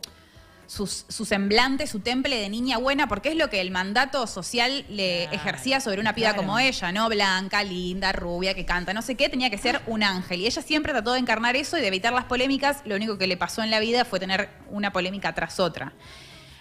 su, 0.71 0.87
su 0.87 1.25
semblante, 1.25 1.89
su 1.89 1.99
temple 1.99 2.37
de 2.37 2.49
niña 2.49 2.79
buena, 2.79 3.09
porque 3.09 3.31
es 3.31 3.37
lo 3.37 3.51
que 3.51 3.61
el 3.61 3.73
mandato 3.73 4.29
social 4.29 4.85
le 4.89 5.25
Claro, 5.25 5.37
ejercía 5.37 5.81
sobre 5.81 6.01
una 6.01 6.15
piba 6.15 6.29
claro. 6.29 6.43
como 6.43 6.61
ella, 6.61 6.93
¿no? 6.93 7.09
Blanca, 7.09 7.65
linda, 7.65 8.13
rubia, 8.13 8.55
que 8.55 8.65
canta, 8.65 8.95
no 8.95 9.03
sé 9.03 9.17
qué, 9.17 9.29
tenía 9.29 9.51
que 9.51 9.59
ser 9.59 9.81
un 9.89 10.05
ángel. 10.05 10.41
Y 10.41 10.47
ella 10.47 10.63
siempre 10.63 10.93
trató 10.93 11.15
de 11.15 11.19
encarnar 11.19 11.57
eso 11.57 11.77
y 11.77 11.81
de 11.81 11.89
evitar 11.89 12.13
las 12.13 12.27
polémicas. 12.27 12.83
Lo 12.85 12.95
único 12.95 13.19
que 13.19 13.27
le 13.27 13.37
pasó 13.37 13.65
en 13.65 13.71
la 13.73 13.81
vida 13.81 14.05
fue 14.05 14.21
tener 14.21 14.49
una 14.71 14.93
polémica 14.93 15.35
tras 15.35 15.59
otra. 15.59 15.93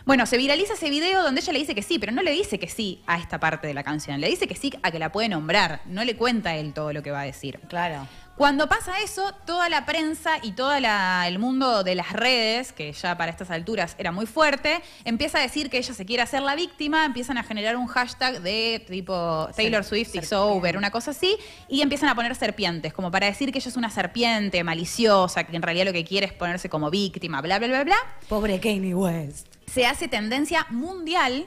Bueno, 0.06 0.26
se 0.26 0.38
viraliza 0.38 0.74
ese 0.74 0.90
video 0.90 1.22
donde 1.22 1.42
ella 1.42 1.54
le 1.54 1.60
dice 1.60 1.76
que 1.76 1.84
sí, 1.84 2.00
pero 2.00 2.12
no 2.12 2.24
le 2.24 2.32
dice 2.32 2.58
que 2.58 2.68
sí 2.68 3.04
a 3.06 3.20
esta 3.20 3.40
parte 3.40 3.68
de 3.68 3.76
la 3.76 3.84
canción. 3.84 4.20
Le 4.20 4.28
dice 4.28 4.48
que 4.48 4.56
sí 4.56 4.74
a 4.82 4.90
que 4.90 4.98
la 4.98 5.12
puede 5.12 5.30
nombrar. 5.30 5.82
No 5.86 6.04
le 6.04 6.16
cuenta 6.16 6.56
él 6.56 6.74
todo 6.74 6.94
lo 6.94 7.04
que 7.04 7.12
va 7.12 7.22
a 7.22 7.26
decir. 7.26 7.60
Claro. 7.70 8.08
Cuando 8.40 8.70
pasa 8.70 9.02
eso, 9.02 9.34
toda 9.46 9.68
la 9.68 9.86
prensa 9.86 10.38
y 10.42 10.54
todo 10.54 10.74
el 10.74 11.40
mundo 11.40 11.84
de 11.84 11.94
las 11.94 12.14
redes, 12.14 12.72
que 12.72 12.94
ya 12.94 13.18
para 13.18 13.32
estas 13.32 13.52
alturas 13.52 13.98
era 13.98 14.14
muy 14.14 14.28
fuerte, 14.28 14.80
empieza 15.04 15.40
a 15.40 15.42
decir 15.42 15.70
que 15.70 15.78
ella 15.78 15.94
se 15.94 16.06
quiere 16.06 16.24
hacer 16.24 16.42
la 16.44 16.56
víctima, 16.56 17.04
empiezan 17.04 17.38
a 17.38 17.44
generar 17.44 17.76
un 17.76 17.88
hashtag 17.88 18.42
de 18.42 18.82
tipo 18.88 19.50
Taylor 19.58 19.84
Swift 19.84 20.16
is 20.16 20.32
over, 20.32 20.78
una 20.78 20.90
cosa 20.90 21.12
así, 21.12 21.36
y 21.68 21.82
empiezan 21.82 22.08
a 22.08 22.16
poner 22.16 22.34
serpientes, 22.34 22.94
como 22.94 23.12
para 23.12 23.28
decir 23.28 23.52
que 23.52 23.60
ella 23.60 23.68
es 23.68 23.76
una 23.76 23.90
serpiente 23.90 24.64
maliciosa, 24.64 25.44
que 25.44 25.58
en 25.58 25.62
realidad 25.62 25.88
lo 25.88 25.92
que 25.92 26.06
quiere 26.06 26.28
es 26.28 26.32
ponerse 26.32 26.70
como 26.70 26.90
víctima, 26.90 27.42
bla, 27.42 27.60
bla, 27.60 27.68
bla, 27.68 27.84
bla. 27.84 27.98
Pobre 28.30 28.62
Kanye 28.62 28.96
West. 28.96 29.48
Se 29.70 29.86
hace 29.86 30.08
tendencia 30.08 30.66
mundial 30.70 31.46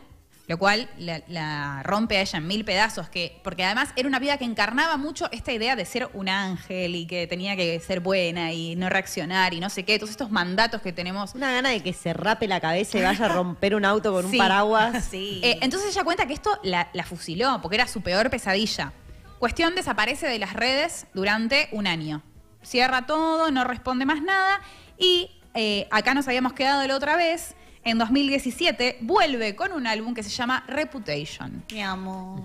lo 0.49 0.59
cual 0.59 0.91
la, 0.99 1.23
la 1.29 1.83
rompe 1.85 2.17
a 2.19 2.21
ella 2.21 2.39
en 2.39 2.47
mil 2.47 2.65
pedazos, 2.65 3.09
que, 3.09 3.41
porque 3.45 3.65
además 3.65 3.91
era 3.97 4.09
una 4.09 4.19
vida 4.19 4.39
que 4.39 4.45
encarnaba 4.45 4.97
mucho 4.97 5.29
esta 5.31 5.53
idea 5.53 5.77
de 5.77 5.85
ser 5.85 6.11
un 6.15 6.29
ángel 6.29 6.97
y 6.97 7.07
que 7.07 7.27
tenía 7.29 7.55
que 7.57 7.79
ser 7.81 8.01
buena 8.01 8.53
y 8.53 8.75
no 8.75 8.89
reaccionar 8.89 9.55
y 9.55 9.61
no 9.61 9.71
sé 9.71 9.85
qué, 9.85 9.99
todos 9.99 10.11
estos 10.11 10.31
mandatos 10.31 10.83
que 10.83 10.93
tenemos. 10.93 11.35
Una 11.35 11.53
gana 11.53 11.71
de 11.71 11.81
que 11.81 11.93
se 11.93 12.13
rape 12.13 12.49
la 12.49 12.61
cabeza 12.61 12.99
y 12.99 13.03
vaya 13.03 13.27
a 13.27 13.29
romper 13.29 13.75
un 13.75 13.85
auto 13.85 14.13
con 14.13 14.25
Sí. 14.31 14.33
un 14.33 14.39
paraguas. 14.39 15.05
Sí. 15.11 15.41
Eh, 15.45 15.59
entonces 15.63 15.91
ella 15.95 16.05
cuenta 16.05 16.27
que 16.27 16.35
esto 16.35 16.59
la, 16.65 16.89
la 16.93 17.05
fusiló, 17.05 17.61
porque 17.63 17.77
era 17.77 17.87
su 17.87 18.01
peor 18.03 18.29
pesadilla. 18.29 18.93
Cuestión 19.39 19.75
desaparece 19.75 20.27
de 20.27 20.39
las 20.39 20.53
redes 20.55 21.07
durante 21.15 21.69
un 21.73 21.87
año. 21.87 22.23
Cierra 22.63 23.07
todo, 23.07 23.51
no 23.51 23.65
responde 23.65 24.07
más 24.07 24.23
nada 24.23 24.61
y 24.99 25.31
eh, 25.55 25.89
acá 25.91 26.15
nos 26.15 26.27
habíamos 26.29 26.53
quedado 26.53 26.87
la 26.87 26.97
otra 26.97 27.17
vez. 27.17 27.55
En 27.85 27.99
2017 27.99 28.99
vuelve 29.01 29.57
con 29.57 29.73
un 29.73 29.87
álbum 29.87 30.15
que 30.15 30.23
se 30.23 30.31
llama 30.31 30.65
Reputation. 30.69 31.65
Mi 31.73 31.83
amor. 31.83 32.41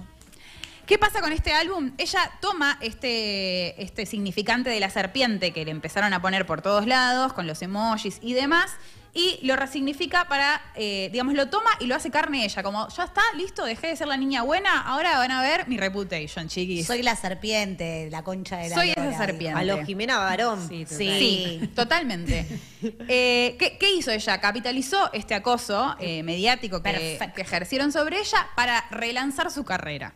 ¿Qué 0.87 0.97
pasa 0.97 1.21
con 1.21 1.31
este 1.31 1.53
álbum? 1.53 1.91
Ella 1.97 2.31
toma 2.39 2.77
este, 2.81 3.81
este 3.81 4.05
significante 4.05 4.69
de 4.69 4.79
la 4.79 4.89
serpiente 4.89 5.51
que 5.51 5.65
le 5.65 5.71
empezaron 5.71 6.13
a 6.13 6.21
poner 6.21 6.45
por 6.45 6.61
todos 6.61 6.87
lados, 6.87 7.33
con 7.33 7.45
los 7.45 7.61
emojis 7.61 8.19
y 8.21 8.33
demás, 8.33 8.71
y 9.17 9.39
lo 9.41 9.55
resignifica 9.55 10.27
para, 10.27 10.61
eh, 10.75 11.09
digamos, 11.11 11.33
lo 11.33 11.49
toma 11.49 11.71
y 11.79 11.87
lo 11.87 11.95
hace 11.95 12.11
carne 12.11 12.45
ella, 12.45 12.61
como, 12.61 12.87
ya 12.87 13.03
está, 13.03 13.21
listo, 13.35 13.65
dejé 13.65 13.87
de 13.87 13.95
ser 13.95 14.07
la 14.07 14.15
niña 14.15 14.43
buena, 14.43 14.81
ahora 14.81 15.17
van 15.17 15.31
a 15.31 15.41
ver 15.41 15.67
mi 15.67 15.75
reputation, 15.75 16.47
chiquis. 16.47 16.85
Soy 16.85 17.01
la 17.01 17.15
serpiente, 17.15 18.09
la 18.11 18.23
concha 18.23 18.57
de 18.57 18.69
la 18.69 18.75
Soy 18.75 18.89
lora, 18.89 19.09
esa 19.09 19.25
serpiente. 19.25 19.59
A 19.59 19.63
los 19.63 19.83
Jimena 19.87 20.19
Barón. 20.19 20.69
Sí, 20.69 20.83
total. 20.85 20.97
Sí. 20.99 21.09
Sí, 21.17 21.67
totalmente. 21.75 22.47
Eh, 23.09 23.55
¿qué, 23.57 23.79
qué 23.79 23.91
hizo 23.95 24.11
ella? 24.11 24.39
Capitalizó 24.39 25.11
este 25.11 25.33
acoso 25.33 25.95
eh, 25.99 26.21
mediático 26.21 26.83
que, 26.83 27.17
que 27.35 27.41
ejercieron 27.41 27.91
sobre 27.91 28.19
ella 28.19 28.47
para 28.55 28.85
relanzar 28.91 29.49
su 29.49 29.65
carrera. 29.65 30.13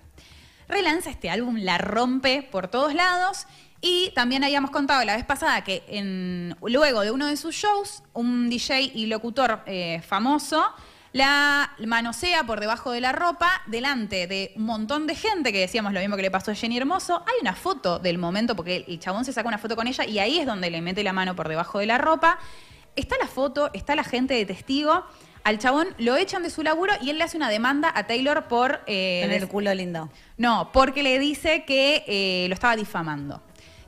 Relanza 0.68 1.10
este 1.10 1.32
álbum, 1.32 1.58
la 1.58 1.80
rompe 1.80 2.44
por 2.44 2.68
todos 2.68 2.94
lados 2.94 3.48
y 3.82 4.12
también 4.16 4.44
habíamos 4.44 4.72
contado 4.72 5.04
la 5.06 5.16
vez 5.16 5.26
pasada 5.26 5.64
que 5.64 5.84
en, 5.88 6.56
luego 6.62 7.02
de 7.02 7.12
uno 7.12 7.28
de 7.28 7.36
sus 7.38 7.56
shows, 7.56 8.04
un 8.14 8.50
DJ 8.50 8.92
y 8.94 9.08
locutor 9.08 9.62
eh, 9.66 10.02
famoso 10.08 10.64
la 11.14 11.74
manosea 11.86 12.46
por 12.46 12.62
debajo 12.62 12.92
de 12.92 13.02
la 13.02 13.12
ropa 13.12 13.62
delante 13.68 14.28
de 14.28 14.54
un 14.56 14.64
montón 14.64 15.08
de 15.08 15.16
gente 15.16 15.52
que 15.52 15.60
decíamos 15.60 15.92
lo 15.92 16.00
mismo 16.00 16.16
que 16.16 16.22
le 16.22 16.32
pasó 16.32 16.52
a 16.52 16.56
Jenny 16.56 16.78
Hermoso. 16.78 17.22
Hay 17.28 17.34
una 17.42 17.54
foto 17.54 18.00
del 18.00 18.18
momento 18.18 18.56
porque 18.56 18.86
el 18.88 18.98
chabón 18.98 19.26
se 19.26 19.34
saca 19.34 19.50
una 19.50 19.58
foto 19.58 19.76
con 19.76 19.88
ella 19.88 20.06
y 20.06 20.20
ahí 20.20 20.40
es 20.40 20.46
donde 20.46 20.70
le 20.70 20.82
mete 20.82 21.04
la 21.04 21.12
mano 21.12 21.36
por 21.36 21.50
debajo 21.50 21.80
de 21.80 21.86
la 21.86 21.98
ropa. 21.98 22.40
Está 22.96 23.18
la 23.20 23.28
foto, 23.28 23.72
está 23.74 23.94
la 23.98 24.06
gente 24.06 24.36
de 24.36 24.46
testigo. 24.46 25.04
Al 25.44 25.58
chabón 25.60 25.88
lo 25.98 26.16
echan 26.16 26.44
de 26.44 26.50
su 26.50 26.64
laburo 26.64 26.94
y 27.02 27.10
él 27.10 27.18
le 27.18 27.26
hace 27.26 27.36
una 27.36 27.50
demanda 27.50 27.92
a 27.94 28.08
Taylor 28.08 28.48
por... 28.48 28.80
eh, 28.88 29.26
des- 29.28 29.42
el 29.44 29.50
culo 29.50 29.74
lindo. 29.74 30.10
no, 30.38 30.72
porque 30.72 31.04
le 31.04 31.20
dice 31.20 31.66
que 31.66 32.06
eh, 32.08 32.46
lo 32.48 32.54
estaba 32.54 32.78
difamando. 32.78 33.42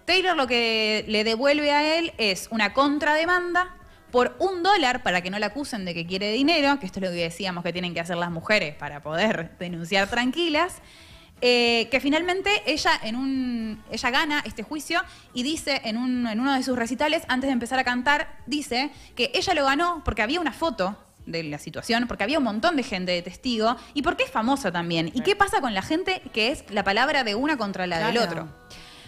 Taylor 0.05 0.35
lo 0.35 0.47
que 0.47 1.05
le 1.07 1.23
devuelve 1.23 1.71
a 1.71 1.97
él 1.97 2.13
es 2.17 2.47
una 2.51 2.73
contrademanda 2.73 3.75
por 4.11 4.35
un 4.39 4.61
dólar 4.63 5.01
para 5.03 5.21
que 5.21 5.29
no 5.31 5.39
la 5.39 5.47
acusen 5.47 5.85
de 5.85 5.93
que 5.93 6.05
quiere 6.05 6.31
dinero, 6.31 6.79
que 6.79 6.85
esto 6.85 6.99
es 6.99 7.05
lo 7.05 7.09
que 7.11 7.17
decíamos 7.23 7.63
que 7.63 7.73
tienen 7.73 7.93
que 7.93 7.99
hacer 7.99 8.17
las 8.17 8.29
mujeres 8.31 8.75
para 8.75 9.01
poder 9.01 9.51
denunciar 9.59 10.07
tranquilas. 10.09 10.81
eh, 11.41 11.89
que 11.91 11.99
finalmente 11.99 12.49
ella 12.65 12.91
en 13.03 13.15
un 13.17 13.83
ella 13.91 14.09
gana 14.11 14.41
este 14.45 14.63
juicio 14.63 15.01
y 15.33 15.43
dice 15.43 15.81
en, 15.83 15.97
un- 15.97 16.25
en 16.27 16.39
uno 16.39 16.53
de 16.53 16.63
sus 16.63 16.77
recitales 16.77 17.23
antes 17.27 17.47
de 17.49 17.53
empezar 17.53 17.79
a 17.79 17.83
cantar 17.83 18.37
dice 18.45 18.91
que 19.15 19.29
ella 19.33 19.53
lo 19.53 19.65
ganó 19.65 20.03
porque 20.05 20.21
había 20.21 20.39
una 20.39 20.53
foto 20.53 20.95
de 21.25 21.41
la 21.43 21.57
situación, 21.57 22.05
porque 22.07 22.23
había 22.23 22.37
un 22.37 22.43
montón 22.43 22.75
de 22.75 22.83
gente 22.83 23.11
de 23.13 23.21
testigo 23.21 23.75
y 23.93 24.01
porque 24.03 24.23
es 24.25 24.31
famosa 24.31 24.71
también. 24.71 25.09
¿Y 25.13 25.21
qué 25.21 25.35
pasa 25.35 25.59
con 25.61 25.73
la 25.73 25.81
gente 25.81 26.21
que 26.33 26.51
es 26.51 26.63
la 26.69 26.83
palabra 26.83 27.23
de 27.23 27.33
una 27.35 27.57
contra 27.57 27.87
la 27.87 27.97
del 28.07 28.17
otro? 28.19 28.47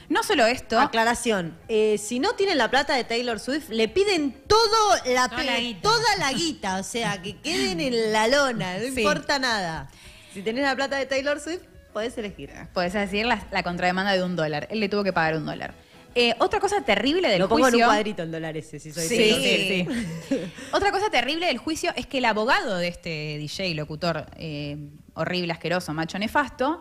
No 0.09 0.21
solo 0.23 0.45
esto, 0.45 0.79
Aclaración. 0.79 1.57
eh, 1.67 1.97
si 1.97 2.19
no 2.19 2.33
tienen 2.33 2.57
la 2.57 2.69
plata 2.69 2.95
de 2.95 3.03
Taylor 3.03 3.39
Swift, 3.39 3.69
le 3.69 3.87
piden 3.87 4.33
todo 4.47 4.67
la 5.07 5.27
Toda 5.29 5.43
la 5.43 5.59
guita. 5.59 5.81
toda 5.81 6.17
la 6.19 6.31
guita. 6.33 6.77
O 6.79 6.83
sea, 6.83 7.21
que 7.21 7.37
queden 7.37 7.79
en 7.79 8.11
la 8.13 8.27
lona. 8.27 8.77
No 8.77 8.83
Sí. 8.93 9.01
importa 9.01 9.39
nada. 9.39 9.89
Si 10.33 10.41
tenés 10.41 10.63
la 10.63 10.75
plata 10.75 10.97
de 10.97 11.05
Taylor 11.05 11.39
Swift, 11.39 11.61
podés 11.93 12.17
elegir. 12.17 12.51
podés 12.73 12.93
decir 12.93 13.25
la, 13.25 13.47
la 13.51 13.63
contrademanda 13.63 14.11
de 14.13 14.23
un 14.23 14.35
dólar. 14.35 14.67
Él 14.69 14.79
le 14.79 14.89
tuvo 14.89 15.03
que 15.03 15.13
pagar 15.13 15.37
un 15.37 15.45
dólar. 15.45 15.73
Eh, 16.17 16.33
otra 16.39 16.61
cosa 16.61 16.79
terrible 16.81 17.27
del 17.29 17.39
Lo 17.39 17.49
pongo 17.49 17.63
juicio. 17.63 17.79
en 17.79 17.83
un 17.85 17.89
cuadrito 17.89 18.23
el 18.23 18.31
dólar 18.31 18.55
ese, 18.55 18.79
si 18.79 18.93
soy 18.93 19.05
Sí, 19.05 19.85
sí. 20.29 20.41
Otra 20.71 20.89
cosa 20.91 21.09
terrible 21.09 21.47
del 21.47 21.57
juicio 21.57 21.91
es 21.97 22.05
que 22.07 22.19
el 22.19 22.25
abogado 22.25 22.77
de 22.77 22.87
este 22.87 23.37
DJ, 23.37 23.73
locutor 23.75 24.25
eh, 24.37 24.77
horrible, 25.13 25.51
asqueroso, 25.51 25.93
macho 25.93 26.17
nefasto, 26.17 26.79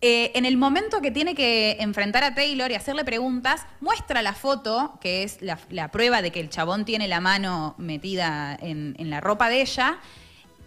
eh, 0.00 0.32
en 0.34 0.44
el 0.44 0.56
momento 0.56 1.00
que 1.00 1.10
tiene 1.10 1.34
que 1.34 1.76
enfrentar 1.80 2.24
a 2.24 2.34
Taylor 2.34 2.70
y 2.70 2.74
hacerle 2.74 3.04
preguntas, 3.04 3.66
muestra 3.80 4.20
la 4.22 4.34
foto, 4.34 4.98
que 5.00 5.22
es 5.22 5.40
la, 5.40 5.58
la 5.70 5.90
prueba 5.90 6.20
de 6.20 6.30
que 6.30 6.40
el 6.40 6.50
chabón 6.50 6.84
tiene 6.84 7.08
la 7.08 7.20
mano 7.20 7.74
metida 7.78 8.54
en, 8.60 8.94
en 8.98 9.08
la 9.10 9.20
ropa 9.20 9.48
de 9.48 9.62
ella. 9.62 9.98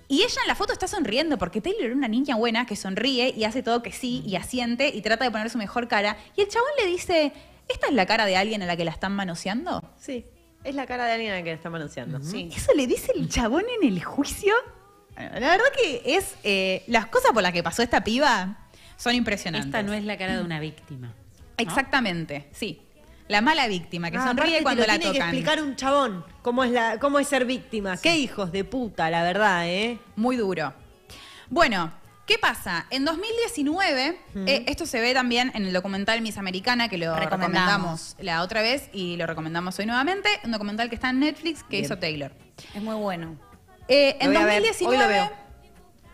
Y 0.10 0.24
ella 0.24 0.42
en 0.42 0.48
la 0.48 0.56
foto 0.56 0.72
está 0.74 0.88
sonriendo 0.88 1.38
porque 1.38 1.60
Taylor 1.62 1.84
era 1.84 1.94
una 1.96 2.08
niña 2.08 2.36
buena 2.36 2.66
que 2.66 2.76
sonríe 2.78 3.34
y 3.36 3.44
hace 3.44 3.62
todo 3.62 3.84
que 3.84 3.92
sí 3.92 4.24
y 4.26 4.38
asiente 4.38 4.88
y 4.88 5.02
trata 5.02 5.26
de 5.26 5.32
poner 5.32 5.50
su 5.50 5.58
mejor 5.58 5.88
cara. 5.88 6.18
Y 6.36 6.42
el 6.42 6.48
chabón 6.48 6.70
le 6.80 6.88
dice, 6.88 7.34
¿esta 7.68 7.88
es 7.88 7.94
la 7.94 8.06
cara 8.06 8.26
de 8.26 8.38
alguien 8.38 8.64
a 8.64 8.66
la 8.66 8.78
que 8.78 8.86
la 8.86 8.92
están 8.92 9.12
manoseando? 9.14 9.84
Sí, 10.00 10.26
es 10.64 10.76
la 10.76 10.86
cara 10.88 11.06
de 11.06 11.12
alguien 11.12 11.34
a 11.34 11.36
la 11.36 11.44
que 11.44 11.50
le 11.50 11.56
está 11.56 11.70
manoseando. 11.70 12.22
Sí. 12.24 12.50
Eso 12.56 12.74
le 12.74 12.88
dice 12.88 13.12
el 13.16 13.28
chabón 13.30 13.66
en 13.82 13.88
el 13.88 14.02
juicio. 14.04 14.54
La 15.18 15.30
verdad 15.50 15.66
que 15.78 16.02
es. 16.16 16.36
eh, 16.44 16.84
las 16.88 17.08
cosas 17.08 17.32
por 17.34 17.44
las 17.44 17.52
que 17.52 17.62
pasó 17.64 17.82
esta 17.84 18.04
piba 18.04 18.67
son 18.98 19.16
impresionantes. 19.16 19.68
Esta 19.68 19.84
no 19.84 19.94
es 19.94 20.04
la 20.04 20.18
cara 20.18 20.36
de 20.38 20.44
una 20.44 20.60
víctima. 20.60 21.08
¿no? 21.08 21.14
Exactamente, 21.58 22.48
sí. 22.52 22.82
La 23.30 23.42
mala 23.42 23.68
víctima 23.68 24.10
que 24.10 24.18
Ah, 24.18 24.26
sonríe 24.28 24.62
cuando 24.64 24.84
te 24.84 24.88
lo 24.88 24.94
la 24.94 25.00
tiene 25.00 25.14
tocan. 25.16 25.32
que 25.32 25.38
explicar 25.38 25.64
un 25.64 25.76
chabón 25.76 26.26
cómo 26.42 26.64
es, 26.64 26.72
la, 26.72 26.98
cómo 27.00 27.20
es 27.20 27.28
ser 27.28 27.46
víctima. 27.46 27.98
Qué 27.98 28.16
hijos 28.18 28.52
de 28.52 28.64
puta, 28.64 29.10
la 29.10 29.22
verdad, 29.24 29.68
¿eh? 29.68 30.00
Muy 30.16 30.38
duro. 30.38 30.74
Bueno, 31.50 31.92
¿qué 32.26 32.38
pasa? 32.38 32.86
En 32.90 33.04
2019, 33.04 34.18
eh, 34.46 34.64
esto 34.68 34.86
se 34.86 35.02
ve 35.02 35.14
también 35.14 35.52
en 35.56 35.66
el 35.66 35.74
documental 35.74 36.22
Miss 36.22 36.38
Americana, 36.38 36.88
que 36.88 36.98
lo 36.98 37.16
Recomendamos. 37.18 38.16
recomendamos 38.16 38.16
la 38.20 38.42
otra 38.44 38.62
vez 38.62 38.90
y 38.94 39.18
lo 39.18 39.28
recomendamos 39.28 39.78
hoy 39.80 39.86
nuevamente. 39.88 40.30
Un 40.46 40.52
documental 40.52 40.88
que 40.88 40.96
está 40.96 41.10
en 41.10 41.20
Netflix 41.20 41.64
que 41.64 41.70
Bien. 41.78 41.86
hizo 41.86 41.98
Taylor. 41.98 42.32
Es 42.74 42.82
muy 42.82 42.96
bueno. 42.96 43.36
Eh, 43.90 44.16
en 44.22 44.34
Lo 44.34 44.40
voy 44.40 44.44
a 44.50 44.54
ver, 44.54 44.64
2019. 44.64 44.96
hoy 44.96 45.02
lo 45.04 45.08
veo. 45.10 45.32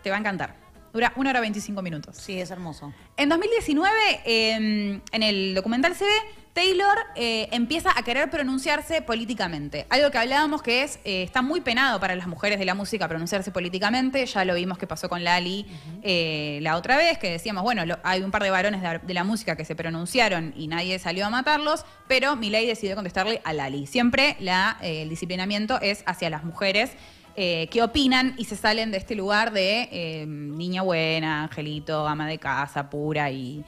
Te 0.02 0.10
va 0.10 0.16
a 0.16 0.18
encantar. 0.20 0.56
Dura 0.94 1.12
una 1.16 1.30
hora 1.30 1.40
25 1.40 1.82
minutos. 1.82 2.16
Sí, 2.16 2.40
es 2.40 2.52
hermoso. 2.52 2.92
En 3.16 3.28
2019, 3.28 3.90
eh, 4.24 5.00
en 5.10 5.22
el 5.24 5.52
documental 5.56 5.92
se 5.96 6.04
ve, 6.04 6.10
Taylor 6.52 6.96
eh, 7.16 7.48
empieza 7.50 7.90
a 7.98 8.04
querer 8.04 8.30
pronunciarse 8.30 9.02
políticamente. 9.02 9.86
Algo 9.90 10.12
que 10.12 10.18
hablábamos 10.18 10.62
que 10.62 10.84
es, 10.84 11.00
eh, 11.04 11.24
está 11.24 11.42
muy 11.42 11.62
penado 11.62 11.98
para 11.98 12.14
las 12.14 12.28
mujeres 12.28 12.60
de 12.60 12.64
la 12.64 12.74
música 12.76 13.08
pronunciarse 13.08 13.50
políticamente. 13.50 14.24
Ya 14.24 14.44
lo 14.44 14.54
vimos 14.54 14.78
que 14.78 14.86
pasó 14.86 15.08
con 15.08 15.24
Lali 15.24 15.66
eh, 16.04 16.60
la 16.62 16.76
otra 16.76 16.96
vez, 16.96 17.18
que 17.18 17.28
decíamos, 17.28 17.64
bueno, 17.64 17.84
lo- 17.84 17.98
hay 18.04 18.22
un 18.22 18.30
par 18.30 18.44
de 18.44 18.50
varones 18.50 18.80
de, 18.80 18.86
la- 18.86 18.98
de 18.98 19.14
la 19.14 19.24
música 19.24 19.56
que 19.56 19.64
se 19.64 19.74
pronunciaron 19.74 20.54
y 20.56 20.68
nadie 20.68 21.00
salió 21.00 21.26
a 21.26 21.30
matarlos, 21.30 21.84
pero 22.06 22.36
Milei 22.36 22.68
decidió 22.68 22.94
contestarle 22.94 23.40
a 23.44 23.52
Lali. 23.52 23.88
Siempre 23.88 24.36
la, 24.38 24.78
el 24.80 25.08
disciplinamiento 25.08 25.80
es 25.80 26.04
hacia 26.06 26.30
las 26.30 26.44
mujeres. 26.44 26.92
Eh, 27.36 27.68
que 27.70 27.82
opinan 27.82 28.34
y 28.38 28.44
se 28.44 28.56
salen 28.56 28.90
de 28.90 28.98
este 28.98 29.14
lugar 29.14 29.52
de 29.52 29.88
eh, 29.90 30.26
niña 30.26 30.82
buena, 30.82 31.44
angelito, 31.44 32.06
ama 32.06 32.26
de 32.28 32.38
casa, 32.38 32.88
pura 32.90 33.30
y 33.30 33.64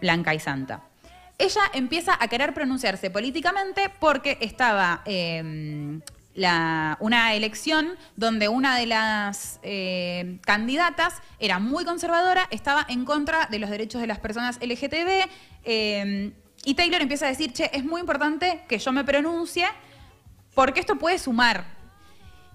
blanca 0.00 0.34
y 0.34 0.40
santa. 0.40 0.82
Ella 1.38 1.62
empieza 1.72 2.16
a 2.20 2.28
querer 2.28 2.54
pronunciarse 2.54 3.10
políticamente 3.10 3.90
porque 3.98 4.38
estaba 4.40 5.02
la- 6.34 6.96
una 7.00 7.34
elección 7.34 7.96
donde 8.16 8.48
una 8.48 8.76
de 8.76 8.86
las 8.86 9.60
eh, 9.62 10.38
candidatas 10.42 11.14
era 11.38 11.58
muy 11.58 11.84
conservadora, 11.84 12.46
estaba 12.50 12.84
en 12.88 13.04
contra 13.04 13.46
de 13.46 13.58
los 13.60 13.70
derechos 13.70 14.00
de 14.00 14.06
las 14.08 14.18
personas 14.18 14.58
LGTB. 14.60 15.28
eh, 15.64 16.32
y 16.66 16.74
Taylor 16.74 17.02
empieza 17.02 17.26
a 17.26 17.28
decir, 17.28 17.52
che, 17.52 17.70
es 17.74 17.84
muy 17.84 18.00
importante 18.00 18.62
que 18.68 18.78
yo 18.78 18.90
me 18.90 19.04
pronuncie 19.04 19.66
porque 20.54 20.80
esto 20.80 20.96
puede 20.96 21.18
sumar. 21.18 21.73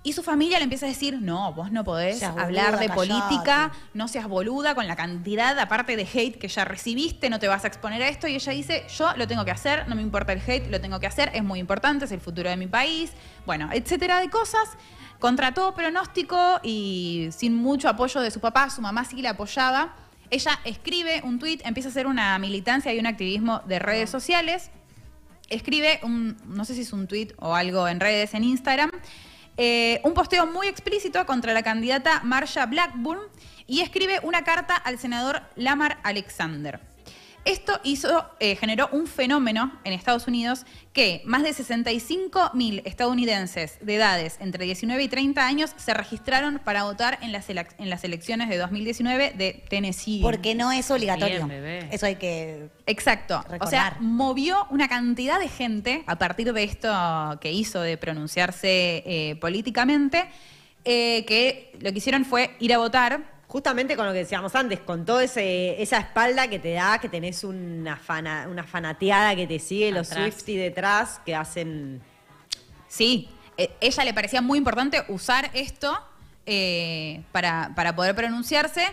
Y 0.01 0.13
su 0.13 0.23
familia 0.23 0.59
le 0.59 0.63
empieza 0.63 0.85
a 0.85 0.89
decir, 0.89 1.19
no, 1.21 1.53
vos 1.53 1.73
no 1.73 1.83
podés 1.83 2.23
hablar 2.23 2.79
de 2.79 2.87
callate". 2.87 2.95
política, 2.95 3.71
no 3.93 4.07
seas 4.07 4.27
boluda 4.27 4.73
con 4.73 4.87
la 4.87 4.95
cantidad, 4.95 5.59
aparte 5.59 5.97
de 5.97 6.03
hate 6.03 6.37
que 6.37 6.47
ya 6.47 6.63
recibiste, 6.63 7.29
no 7.29 7.37
te 7.39 7.49
vas 7.49 7.65
a 7.65 7.67
exponer 7.67 8.01
a 8.01 8.07
esto. 8.07 8.27
Y 8.27 8.35
ella 8.35 8.53
dice, 8.53 8.85
yo 8.97 9.13
lo 9.17 9.27
tengo 9.27 9.43
que 9.43 9.51
hacer, 9.51 9.89
no 9.89 9.95
me 9.95 10.01
importa 10.01 10.31
el 10.31 10.41
hate, 10.45 10.69
lo 10.69 10.79
tengo 10.79 11.01
que 11.01 11.07
hacer, 11.07 11.31
es 11.33 11.43
muy 11.43 11.59
importante, 11.59 12.05
es 12.05 12.11
el 12.13 12.21
futuro 12.21 12.49
de 12.49 12.55
mi 12.55 12.67
país, 12.67 13.11
bueno, 13.45 13.69
etcétera 13.73 14.21
de 14.21 14.29
cosas. 14.29 14.69
Contra 15.19 15.53
todo 15.53 15.73
pronóstico 15.73 16.61
y 16.63 17.27
sin 17.35 17.53
mucho 17.55 17.89
apoyo 17.89 18.21
de 18.21 18.31
su 18.31 18.39
papá, 18.39 18.69
su 18.69 18.81
mamá 18.81 19.03
sí 19.03 19.21
la 19.21 19.31
apoyaba. 19.31 19.95
Ella 20.29 20.59
escribe 20.63 21.21
un 21.25 21.39
tuit, 21.39 21.61
empieza 21.65 21.89
a 21.89 21.91
hacer 21.91 22.07
una 22.07 22.39
militancia 22.39 22.93
y 22.93 22.99
un 22.99 23.07
activismo 23.07 23.61
de 23.67 23.79
redes 23.79 24.09
sociales 24.09 24.71
escribe 25.49 25.99
un, 26.03 26.37
no 26.45 26.65
sé 26.65 26.75
si 26.75 26.81
es 26.81 26.93
un 26.93 27.07
tweet 27.07 27.29
o 27.37 27.55
algo 27.55 27.87
en 27.87 27.99
redes, 27.99 28.33
en 28.33 28.43
Instagram, 28.43 28.91
eh, 29.61 29.99
un 30.05 30.13
posteo 30.13 30.45
muy 30.45 30.67
explícito 30.67 31.25
contra 31.25 31.51
la 31.51 31.63
candidata 31.63 32.21
Marsha 32.23 32.65
Blackburn 32.65 33.19
y 33.67 33.81
escribe 33.81 34.21
una 34.23 34.45
carta 34.45 34.73
al 34.73 34.97
senador 34.97 35.41
Lamar 35.57 35.99
Alexander. 36.03 36.88
Esto 37.49 37.79
hizo, 37.83 38.25
eh, 38.39 38.55
generó 38.55 38.89
un 38.91 39.07
fenómeno 39.07 39.71
en 39.83 39.93
Estados 39.93 40.27
Unidos 40.27 40.65
que 40.93 41.21
más 41.25 41.41
de 41.41 41.51
65 41.53 42.51
mil 42.53 42.81
estadounidenses 42.85 43.77
de 43.81 43.95
edades 43.95 44.37
entre 44.39 44.65
19 44.65 45.01
y 45.03 45.07
30 45.07 45.45
años 45.45 45.71
se 45.77 45.93
registraron 45.93 46.59
para 46.63 46.83
votar 46.83 47.17
en 47.21 47.31
las, 47.31 47.49
elec- 47.49 47.73
en 47.79 47.89
las 47.89 48.03
elecciones 48.03 48.49
de 48.49 48.57
2019 48.57 49.33
de 49.35 49.63
Tennessee. 49.67 50.19
Porque 50.21 50.53
no 50.53 50.71
es 50.71 50.91
obligatorio. 50.91 51.37
Bien, 51.37 51.47
bebé. 51.47 51.87
Eso 51.91 52.05
hay 52.05 52.17
que. 52.17 52.69
Exacto. 52.85 53.43
O 53.59 53.67
sea, 53.67 53.97
movió 53.99 54.67
una 54.69 54.87
cantidad 54.87 55.39
de 55.39 55.47
gente 55.49 56.03
a 56.05 56.17
partir 56.17 56.53
de 56.53 56.63
esto 56.63 56.89
que 57.41 57.51
hizo 57.51 57.81
de 57.81 57.97
pronunciarse 57.97 59.03
eh, 59.05 59.37
políticamente, 59.41 60.25
eh, 60.85 61.25
que 61.25 61.71
lo 61.81 61.91
que 61.91 61.97
hicieron 61.97 62.25
fue 62.25 62.55
ir 62.59 62.73
a 62.73 62.77
votar. 62.77 63.38
Justamente 63.49 63.95
con 63.95 64.05
lo 64.05 64.13
que 64.13 64.19
decíamos 64.19 64.53
antes, 64.53 64.79
con 64.79 65.05
toda 65.05 65.23
esa 65.23 65.97
espalda 65.97 66.47
que 66.47 66.59
te 66.59 66.73
da, 66.73 66.99
que 66.99 67.09
tenés 67.09 67.43
una, 67.43 67.97
fana, 67.97 68.47
una 68.47 68.63
fanateada 68.63 69.35
que 69.35 69.47
te 69.47 69.57
sigue, 69.57 69.91
los 69.91 70.11
Atrás. 70.11 70.25
Swifty 70.25 70.55
detrás, 70.55 71.19
que 71.25 71.35
hacen... 71.35 71.99
Sí, 72.87 73.27
eh, 73.57 73.71
ella 73.81 74.03
le 74.03 74.13
parecía 74.13 74.43
muy 74.43 74.59
importante 74.59 75.03
usar 75.07 75.49
esto 75.55 75.99
eh, 76.45 77.23
para, 77.31 77.71
para 77.75 77.95
poder 77.95 78.13
pronunciarse. 78.13 78.83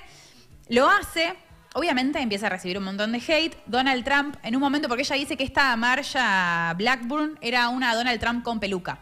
Lo 0.69 0.89
hace. 0.89 1.35
Obviamente 1.75 2.19
empieza 2.19 2.47
a 2.47 2.49
recibir 2.49 2.79
un 2.79 2.85
montón 2.85 3.13
de 3.13 3.19
hate. 3.19 3.55
Donald 3.67 4.05
Trump, 4.05 4.37
en 4.43 4.57
un 4.57 4.63
momento, 4.63 4.89
porque 4.89 5.03
ella 5.03 5.17
dice 5.17 5.37
que 5.37 5.45
esta 5.45 5.77
Marsha 5.77 6.73
Blackburn 6.79 7.39
era 7.43 7.69
una 7.69 7.95
Donald 7.95 8.19
Trump 8.19 8.43
con 8.43 8.59
peluca. 8.59 9.01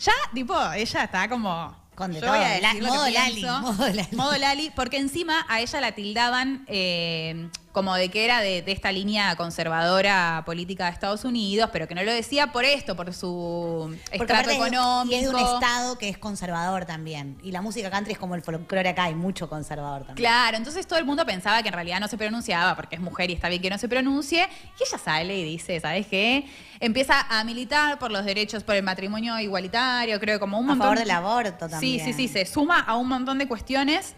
Ya, 0.00 0.12
tipo, 0.34 0.54
ella 0.72 1.04
está 1.04 1.28
como. 1.28 1.85
Con 1.96 2.12
de 2.12 2.20
yo 2.20 2.28
voy 2.28 2.38
a 2.38 2.42
todo, 2.52 2.60
la- 2.62 2.68
decir 2.68 2.82
lo 2.82 2.88
que 2.90 2.94
modo 2.96 3.08
Lali, 3.10 3.34
pienso. 3.34 3.60
modo 3.60 3.88
Lali. 3.88 4.08
Modo 4.16 4.38
Lali, 4.38 4.70
porque 4.76 4.96
encima 4.98 5.44
a 5.48 5.60
ella 5.60 5.80
la 5.80 5.92
tildaban 5.92 6.64
eh, 6.68 7.48
como 7.76 7.94
de 7.94 8.08
que 8.08 8.24
era 8.24 8.40
de, 8.40 8.62
de 8.62 8.72
esta 8.72 8.90
línea 8.90 9.36
conservadora 9.36 10.42
política 10.46 10.86
de 10.86 10.92
Estados 10.92 11.26
Unidos, 11.26 11.68
pero 11.74 11.86
que 11.86 11.94
no 11.94 12.02
lo 12.04 12.10
decía 12.10 12.50
por 12.50 12.64
esto, 12.64 12.96
por 12.96 13.12
su 13.12 13.94
Porque 14.04 14.16
estrato 14.16 14.48
económico. 14.48 15.14
y 15.14 15.18
es 15.18 15.24
de 15.24 15.28
un 15.28 15.36
estado 15.38 15.98
que 15.98 16.08
es 16.08 16.16
conservador 16.16 16.86
también. 16.86 17.36
Y 17.42 17.52
la 17.52 17.60
música 17.60 17.90
country 17.90 18.14
es 18.14 18.18
como 18.18 18.34
el 18.34 18.40
folclore 18.40 18.88
acá, 18.88 19.04
hay 19.04 19.14
mucho 19.14 19.50
conservador 19.50 20.06
también. 20.06 20.16
Claro, 20.16 20.56
entonces 20.56 20.86
todo 20.86 20.98
el 20.98 21.04
mundo 21.04 21.26
pensaba 21.26 21.60
que 21.62 21.68
en 21.68 21.74
realidad 21.74 22.00
no 22.00 22.08
se 22.08 22.16
pronunciaba 22.16 22.74
porque 22.76 22.94
es 22.94 23.02
mujer 23.02 23.28
y 23.28 23.34
está 23.34 23.50
bien 23.50 23.60
que 23.60 23.68
no 23.68 23.76
se 23.76 23.90
pronuncie. 23.90 24.48
Y 24.80 24.82
ella 24.82 24.96
sale 24.96 25.36
y 25.38 25.44
dice, 25.44 25.78
¿sabes 25.78 26.06
qué? 26.06 26.46
Empieza 26.80 27.26
a 27.28 27.44
militar 27.44 27.98
por 27.98 28.10
los 28.10 28.24
derechos, 28.24 28.64
por 28.64 28.74
el 28.74 28.84
matrimonio 28.84 29.38
igualitario, 29.38 30.18
creo, 30.18 30.40
como 30.40 30.58
un 30.58 30.64
A 30.64 30.68
montón. 30.68 30.82
favor 30.86 30.98
del 30.98 31.10
aborto 31.10 31.68
también. 31.68 32.02
Sí, 32.06 32.12
sí, 32.14 32.14
sí, 32.14 32.28
se 32.28 32.46
suma 32.46 32.80
a 32.80 32.96
un 32.96 33.06
montón 33.06 33.36
de 33.36 33.46
cuestiones. 33.46 34.14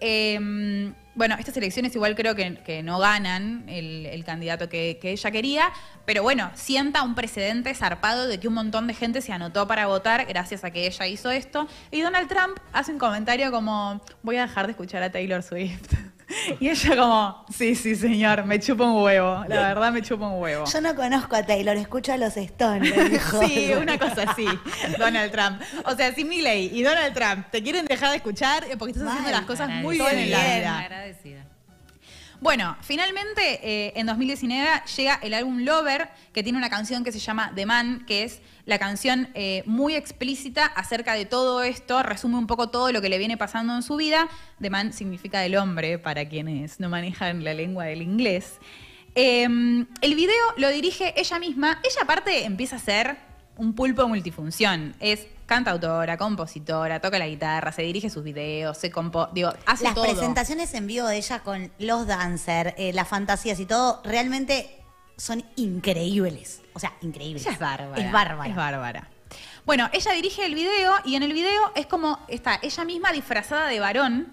Eh, 0.00 0.92
bueno, 1.14 1.36
estas 1.38 1.56
elecciones 1.56 1.94
igual 1.94 2.14
creo 2.14 2.34
que, 2.34 2.82
no 2.82 2.98
ganan 2.98 3.64
el, 3.68 4.22
candidato 4.24 4.68
que 4.68 4.98
ella 5.02 5.30
quería, 5.30 5.72
pero 6.10 6.22
bueno, 6.22 6.50
sienta 6.54 7.02
un 7.02 7.14
precedente 7.14 7.74
zarpado 7.74 8.26
de 8.26 8.40
que 8.40 8.48
un 8.48 8.54
montón 8.54 8.86
de 8.86 8.94
gente 8.94 9.20
se 9.20 9.32
anotó 9.32 9.68
para 9.68 9.86
votar 9.86 10.26
gracias 10.26 10.64
a 10.64 10.70
que 10.70 10.86
ella 10.86 11.06
hizo 11.06 11.30
esto. 11.30 11.68
Y 11.90 12.00
Donald 12.00 12.28
Trump 12.28 12.58
hace 12.72 12.92
un 12.92 12.98
comentario 12.98 13.52
como, 13.52 14.00
voy 14.22 14.36
a 14.36 14.42
dejar 14.42 14.66
de 14.66 14.72
escuchar 14.72 15.02
a 15.02 15.12
Taylor 15.12 15.42
Swift. 15.42 15.92
Y 16.60 16.68
ella 16.68 16.96
como, 16.96 17.44
sí, 17.52 17.74
sí, 17.74 17.96
señor, 17.96 18.44
me 18.44 18.60
chupa 18.60 18.84
un 18.84 19.02
huevo, 19.02 19.44
la 19.48 19.68
verdad 19.68 19.92
me 19.92 20.02
chupa 20.02 20.28
un 20.28 20.40
huevo. 20.40 20.64
Yo 20.64 20.80
no 20.80 20.94
conozco 20.94 21.36
a 21.36 21.44
Taylor, 21.44 21.76
escucho 21.76 22.12
a 22.12 22.16
los 22.16 22.36
Stones. 22.36 22.92
Sí, 23.40 23.72
una 23.80 23.98
cosa 23.98 24.22
así, 24.22 24.46
Donald 24.98 25.30
Trump. 25.32 25.60
O 25.84 25.94
sea, 25.94 26.12
si 26.14 26.24
Milley 26.24 26.70
y 26.72 26.82
Donald 26.82 27.14
Trump 27.14 27.46
te 27.50 27.62
quieren 27.62 27.86
dejar 27.86 28.10
de 28.10 28.16
escuchar 28.16 28.64
es 28.64 28.76
porque 28.76 28.92
estás 28.92 29.08
haciendo 29.08 29.30
las 29.30 29.42
cosas 29.42 29.68
muy 29.82 29.96
bien 29.98 30.18
en 30.18 30.30
la 30.30 30.38
vida. 30.38 30.78
Agradecida. 30.78 31.46
Bueno, 32.40 32.74
finalmente 32.80 33.60
eh, 33.62 33.92
en 33.96 34.06
2019 34.06 34.66
llega 34.96 35.20
el 35.22 35.34
álbum 35.34 35.58
Lover, 35.58 36.08
que 36.32 36.42
tiene 36.42 36.56
una 36.56 36.70
canción 36.70 37.04
que 37.04 37.12
se 37.12 37.18
llama 37.18 37.52
The 37.54 37.66
Man, 37.66 38.06
que 38.06 38.22
es 38.24 38.40
la 38.64 38.78
canción 38.78 39.28
eh, 39.34 39.62
muy 39.66 39.94
explícita 39.94 40.64
acerca 40.64 41.12
de 41.12 41.26
todo 41.26 41.62
esto, 41.62 42.02
resume 42.02 42.38
un 42.38 42.46
poco 42.46 42.70
todo 42.70 42.92
lo 42.92 43.02
que 43.02 43.10
le 43.10 43.18
viene 43.18 43.36
pasando 43.36 43.74
en 43.74 43.82
su 43.82 43.96
vida. 43.96 44.26
The 44.58 44.70
Man 44.70 44.94
significa 44.94 45.44
el 45.44 45.54
hombre, 45.54 45.98
para 45.98 46.26
quienes 46.30 46.80
no 46.80 46.88
manejan 46.88 47.44
la 47.44 47.52
lengua 47.52 47.84
del 47.84 48.00
inglés. 48.00 48.54
Eh, 49.14 49.44
el 49.44 50.14
video 50.14 50.54
lo 50.56 50.70
dirige 50.70 51.12
ella 51.20 51.38
misma. 51.38 51.78
Ella 51.84 52.02
aparte 52.04 52.46
empieza 52.46 52.76
a 52.76 52.78
ser 52.78 53.18
un 53.58 53.74
pulpo 53.74 54.08
multifunción. 54.08 54.94
Es 54.98 55.26
cantautora, 55.50 56.16
compositora, 56.16 57.00
toca 57.00 57.18
la 57.18 57.26
guitarra, 57.26 57.72
se 57.72 57.82
dirige 57.82 58.08
sus 58.08 58.22
videos, 58.22 58.78
se 58.78 58.92
compo 58.92 59.28
digo, 59.32 59.52
hace 59.66 59.82
Las 59.82 59.94
todo. 59.94 60.04
presentaciones 60.04 60.72
en 60.74 60.86
vivo 60.86 61.08
de 61.08 61.16
ella 61.16 61.40
con 61.40 61.72
los 61.80 62.06
dancers, 62.06 62.72
eh, 62.78 62.92
las 62.92 63.08
fantasías 63.08 63.58
y 63.58 63.66
todo, 63.66 64.00
realmente 64.04 64.80
son 65.16 65.44
increíbles. 65.56 66.62
O 66.72 66.78
sea, 66.78 66.92
increíbles. 67.00 67.42
Ella 67.42 67.54
es 67.54 67.58
bárbara. 67.58 68.00
Es 68.00 68.12
bárbara. 68.12 68.48
Es 68.48 68.54
bárbara. 68.54 69.08
Bueno, 69.66 69.90
ella 69.92 70.12
dirige 70.12 70.46
el 70.46 70.54
video 70.54 70.92
y 71.04 71.16
en 71.16 71.24
el 71.24 71.32
video 71.32 71.72
es 71.74 71.86
como 71.86 72.20
está 72.28 72.60
ella 72.62 72.84
misma 72.84 73.10
disfrazada 73.10 73.66
de 73.66 73.80
varón. 73.80 74.32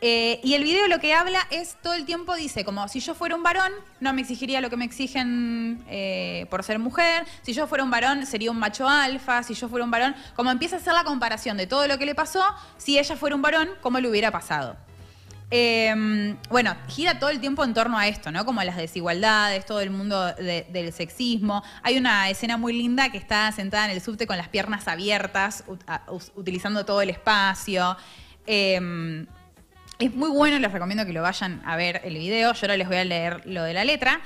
Eh, 0.00 0.40
y 0.44 0.54
el 0.54 0.62
video 0.62 0.86
lo 0.86 1.00
que 1.00 1.12
habla 1.12 1.40
es 1.50 1.76
todo 1.82 1.94
el 1.94 2.04
tiempo 2.04 2.36
dice 2.36 2.64
como 2.64 2.86
si 2.86 3.00
yo 3.00 3.14
fuera 3.14 3.34
un 3.34 3.42
varón 3.42 3.72
no 3.98 4.12
me 4.12 4.20
exigiría 4.20 4.60
lo 4.60 4.70
que 4.70 4.76
me 4.76 4.84
exigen 4.84 5.82
eh, 5.88 6.46
por 6.50 6.62
ser 6.62 6.78
mujer, 6.78 7.26
si 7.42 7.52
yo 7.52 7.66
fuera 7.66 7.82
un 7.82 7.90
varón 7.90 8.24
sería 8.26 8.50
un 8.52 8.58
macho 8.58 8.88
alfa, 8.88 9.42
si 9.42 9.54
yo 9.54 9.68
fuera 9.68 9.84
un 9.84 9.90
varón, 9.90 10.14
como 10.36 10.50
empieza 10.52 10.76
a 10.76 10.78
hacer 10.78 10.92
la 10.92 11.02
comparación 11.04 11.56
de 11.56 11.66
todo 11.66 11.86
lo 11.88 11.98
que 11.98 12.06
le 12.06 12.14
pasó, 12.14 12.42
si 12.76 12.98
ella 12.98 13.16
fuera 13.16 13.34
un 13.34 13.42
varón, 13.42 13.68
cómo 13.80 13.98
le 13.98 14.08
hubiera 14.08 14.30
pasado. 14.30 14.76
Eh, 15.50 16.36
bueno, 16.50 16.76
gira 16.88 17.18
todo 17.18 17.30
el 17.30 17.40
tiempo 17.40 17.64
en 17.64 17.72
torno 17.72 17.98
a 17.98 18.06
esto, 18.06 18.30
¿no? 18.30 18.44
Como 18.44 18.62
las 18.62 18.76
desigualdades, 18.76 19.64
todo 19.64 19.80
el 19.80 19.88
mundo 19.90 20.26
de- 20.34 20.66
del 20.70 20.92
sexismo. 20.92 21.62
Hay 21.82 21.96
una 21.96 22.28
escena 22.28 22.58
muy 22.58 22.74
linda 22.74 23.10
que 23.10 23.16
está 23.16 23.50
sentada 23.52 23.86
en 23.86 23.92
el 23.92 24.02
subte 24.02 24.26
con 24.26 24.36
las 24.36 24.48
piernas 24.48 24.86
abiertas, 24.88 25.64
utilizando 26.36 26.84
todo 26.84 27.00
el 27.00 27.08
espacio. 27.08 27.96
Eh, 28.46 29.26
es 29.98 30.14
muy 30.14 30.30
bueno, 30.30 30.58
les 30.58 30.70
recomiendo 30.70 31.04
que 31.04 31.12
lo 31.12 31.22
vayan 31.22 31.60
a 31.64 31.76
ver 31.76 32.00
el 32.04 32.16
video. 32.16 32.52
Yo 32.52 32.60
ahora 32.62 32.76
les 32.76 32.86
voy 32.86 32.98
a 32.98 33.04
leer 33.04 33.42
lo 33.46 33.64
de 33.64 33.74
la 33.74 33.84
letra. 33.84 34.20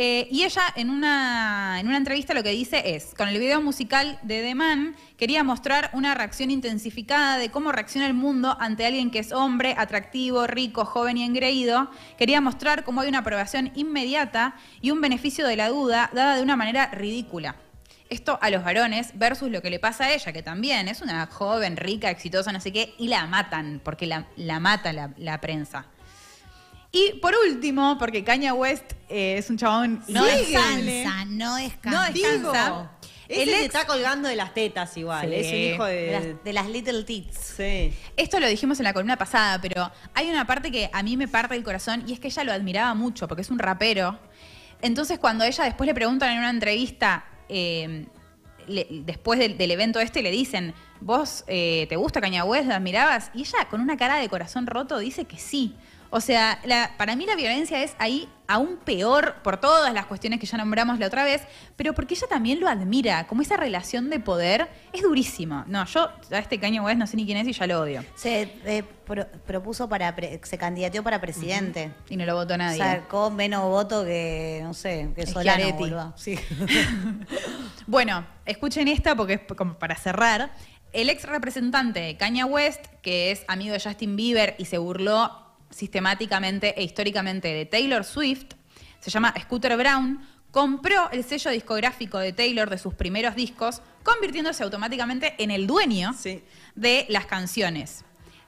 Eh, 0.00 0.28
y 0.30 0.44
ella 0.44 0.62
en 0.76 0.90
una, 0.90 1.80
en 1.80 1.88
una 1.88 1.96
entrevista 1.96 2.32
lo 2.32 2.44
que 2.44 2.50
dice 2.50 2.94
es, 2.94 3.14
con 3.16 3.28
el 3.28 3.38
video 3.38 3.60
musical 3.60 4.18
de 4.22 4.42
The 4.42 4.54
Man, 4.54 4.94
quería 5.16 5.42
mostrar 5.42 5.90
una 5.92 6.14
reacción 6.14 6.52
intensificada 6.52 7.36
de 7.36 7.50
cómo 7.50 7.72
reacciona 7.72 8.06
el 8.06 8.14
mundo 8.14 8.56
ante 8.60 8.86
alguien 8.86 9.10
que 9.10 9.18
es 9.18 9.32
hombre, 9.32 9.74
atractivo, 9.76 10.46
rico, 10.46 10.84
joven 10.84 11.16
y 11.16 11.24
engreído. 11.24 11.90
Quería 12.16 12.40
mostrar 12.40 12.84
cómo 12.84 13.00
hay 13.00 13.08
una 13.08 13.18
aprobación 13.18 13.72
inmediata 13.74 14.54
y 14.80 14.92
un 14.92 15.00
beneficio 15.00 15.46
de 15.46 15.56
la 15.56 15.68
duda 15.68 16.10
dada 16.14 16.36
de 16.36 16.42
una 16.42 16.56
manera 16.56 16.86
ridícula. 16.92 17.56
Esto 18.10 18.38
a 18.40 18.48
los 18.50 18.64
varones 18.64 19.10
versus 19.14 19.50
lo 19.50 19.60
que 19.60 19.70
le 19.70 19.78
pasa 19.78 20.04
a 20.04 20.12
ella, 20.14 20.32
que 20.32 20.42
también 20.42 20.88
es 20.88 21.02
una 21.02 21.26
joven, 21.26 21.76
rica, 21.76 22.10
exitosa, 22.10 22.52
no 22.52 22.60
sé 22.60 22.72
qué, 22.72 22.94
y 22.98 23.08
la 23.08 23.26
matan, 23.26 23.80
porque 23.84 24.06
la, 24.06 24.26
la 24.36 24.60
mata 24.60 24.92
la, 24.92 25.10
la 25.18 25.40
prensa. 25.40 25.86
Y 26.90 27.14
por 27.20 27.34
último, 27.46 27.98
porque 27.98 28.24
Kanye 28.24 28.50
West 28.52 28.92
eh, 29.10 29.36
es 29.36 29.50
un 29.50 29.58
chabón 29.58 30.02
No 30.08 30.24
descansa, 30.24 31.24
no 31.26 31.50
No 31.50 31.56
descansa. 31.56 32.10
descansa. 32.12 32.90
Ese 33.28 33.42
El 33.42 33.48
se 33.50 33.64
está 33.66 33.86
colgando 33.86 34.26
de 34.26 34.36
las 34.36 34.54
tetas 34.54 34.96
igual. 34.96 35.28
Sí. 35.28 35.34
Es 35.34 35.46
el 35.52 35.74
hijo 35.74 35.84
de, 35.84 35.94
de. 35.94 36.12
las, 36.12 36.44
de 36.44 36.52
las 36.54 36.66
little 36.70 37.04
tits. 37.04 37.36
Sí. 37.58 37.92
Esto 38.16 38.40
lo 38.40 38.48
dijimos 38.48 38.80
en 38.80 38.84
la 38.84 38.94
columna 38.94 39.18
pasada, 39.18 39.60
pero 39.60 39.92
hay 40.14 40.30
una 40.30 40.46
parte 40.46 40.70
que 40.72 40.88
a 40.90 41.02
mí 41.02 41.18
me 41.18 41.28
parte 41.28 41.54
el 41.54 41.62
corazón 41.62 42.04
y 42.06 42.14
es 42.14 42.20
que 42.20 42.28
ella 42.28 42.44
lo 42.44 42.52
admiraba 42.54 42.94
mucho 42.94 43.28
porque 43.28 43.42
es 43.42 43.50
un 43.50 43.58
rapero. 43.58 44.18
Entonces, 44.80 45.18
cuando 45.18 45.44
ella 45.44 45.64
después 45.64 45.86
le 45.86 45.92
preguntan 45.92 46.30
en 46.32 46.38
una 46.38 46.48
entrevista, 46.48 47.26
eh, 47.48 48.06
le- 48.66 48.86
después 48.90 49.38
del, 49.38 49.70
evento 49.70 50.00
este, 50.00 50.22
le 50.22 50.30
dicen, 50.30 50.74
¿vos 51.00 51.44
eh, 51.46 51.86
te 51.88 51.96
gusta 51.96 52.20
Kanye 52.20 52.42
West? 52.42 52.68
¿La 52.68 52.76
admirabas? 52.76 53.30
Y 53.34 53.40
ella, 53.40 53.66
con 53.70 53.80
una 53.80 53.96
cara 53.96 54.16
de 54.16 54.28
corazón 54.28 54.66
roto, 54.66 54.98
dice 54.98 55.24
que 55.24 55.38
sí. 55.38 55.74
O 56.10 56.20
sea, 56.20 56.58
la- 56.64 56.92
para 56.96 57.16
mí 57.16 57.26
la 57.26 57.36
violencia 57.36 57.82
es 57.82 57.94
ahí 57.98 58.28
aún 58.46 58.78
peor 58.82 59.34
por 59.42 59.58
todas 59.58 59.92
las 59.92 60.06
cuestiones 60.06 60.40
que 60.40 60.46
ya 60.46 60.56
nombramos 60.56 60.98
la 60.98 61.06
otra 61.06 61.22
vez, 61.22 61.42
pero 61.76 61.92
porque 61.92 62.14
ella 62.14 62.26
también 62.28 62.60
lo 62.60 62.68
admira, 62.68 63.26
como 63.26 63.42
esa 63.42 63.58
relación 63.58 64.08
de 64.08 64.18
poder 64.20 64.68
es 64.94 65.02
durísimo. 65.02 65.64
No, 65.66 65.84
yo 65.84 66.08
a 66.30 66.38
este 66.38 66.58
Kanye 66.58 66.80
West 66.80 66.98
no 66.98 67.06
sé 67.06 67.16
ni 67.18 67.26
quién 67.26 67.36
es 67.36 67.46
y 67.46 67.52
ya 67.52 67.66
lo 67.66 67.80
odio. 67.82 68.02
Se 68.14 68.50
eh, 68.64 68.84
pro- 69.04 69.26
propuso 69.46 69.86
para, 69.86 70.16
pre- 70.16 70.40
se 70.44 70.56
candidateó 70.56 71.02
para 71.02 71.20
presidente. 71.20 71.92
Y 72.08 72.16
no 72.16 72.24
lo 72.24 72.36
votó 72.36 72.56
nadie. 72.56 72.78
Sacó 72.78 73.30
menos 73.30 73.64
voto 73.64 74.02
que, 74.04 74.60
no 74.62 74.72
sé, 74.72 75.10
que 75.14 75.26
Solano. 75.26 76.14
Sí. 76.16 76.38
Bueno, 77.86 78.26
escuchen 78.44 78.88
esta 78.88 79.14
porque 79.14 79.34
es 79.34 79.40
como 79.56 79.74
para 79.78 79.94
cerrar. 79.96 80.52
El 80.92 81.10
ex 81.10 81.24
representante 81.24 82.00
de 82.00 82.16
Kanye 82.16 82.44
West, 82.44 82.84
que 83.02 83.30
es 83.30 83.44
amigo 83.48 83.72
de 83.74 83.80
Justin 83.80 84.16
Bieber 84.16 84.54
y 84.58 84.64
se 84.66 84.78
burló 84.78 85.47
sistemáticamente 85.70 86.74
e 86.78 86.84
históricamente 86.84 87.48
de 87.48 87.66
Taylor 87.66 88.04
Swift, 88.04 88.54
se 89.00 89.10
llama 89.10 89.34
Scooter 89.40 89.76
Brown, 89.76 90.26
compró 90.50 91.10
el 91.10 91.24
sello 91.24 91.50
discográfico 91.50 92.18
de 92.18 92.32
Taylor 92.32 92.70
de 92.70 92.78
sus 92.78 92.94
primeros 92.94 93.34
discos, 93.34 93.82
convirtiéndose 94.02 94.62
automáticamente 94.62 95.34
en 95.38 95.50
el 95.50 95.66
dueño 95.66 96.14
Sí. 96.14 96.42
de 96.74 97.06
las 97.08 97.26
canciones. 97.26 98.04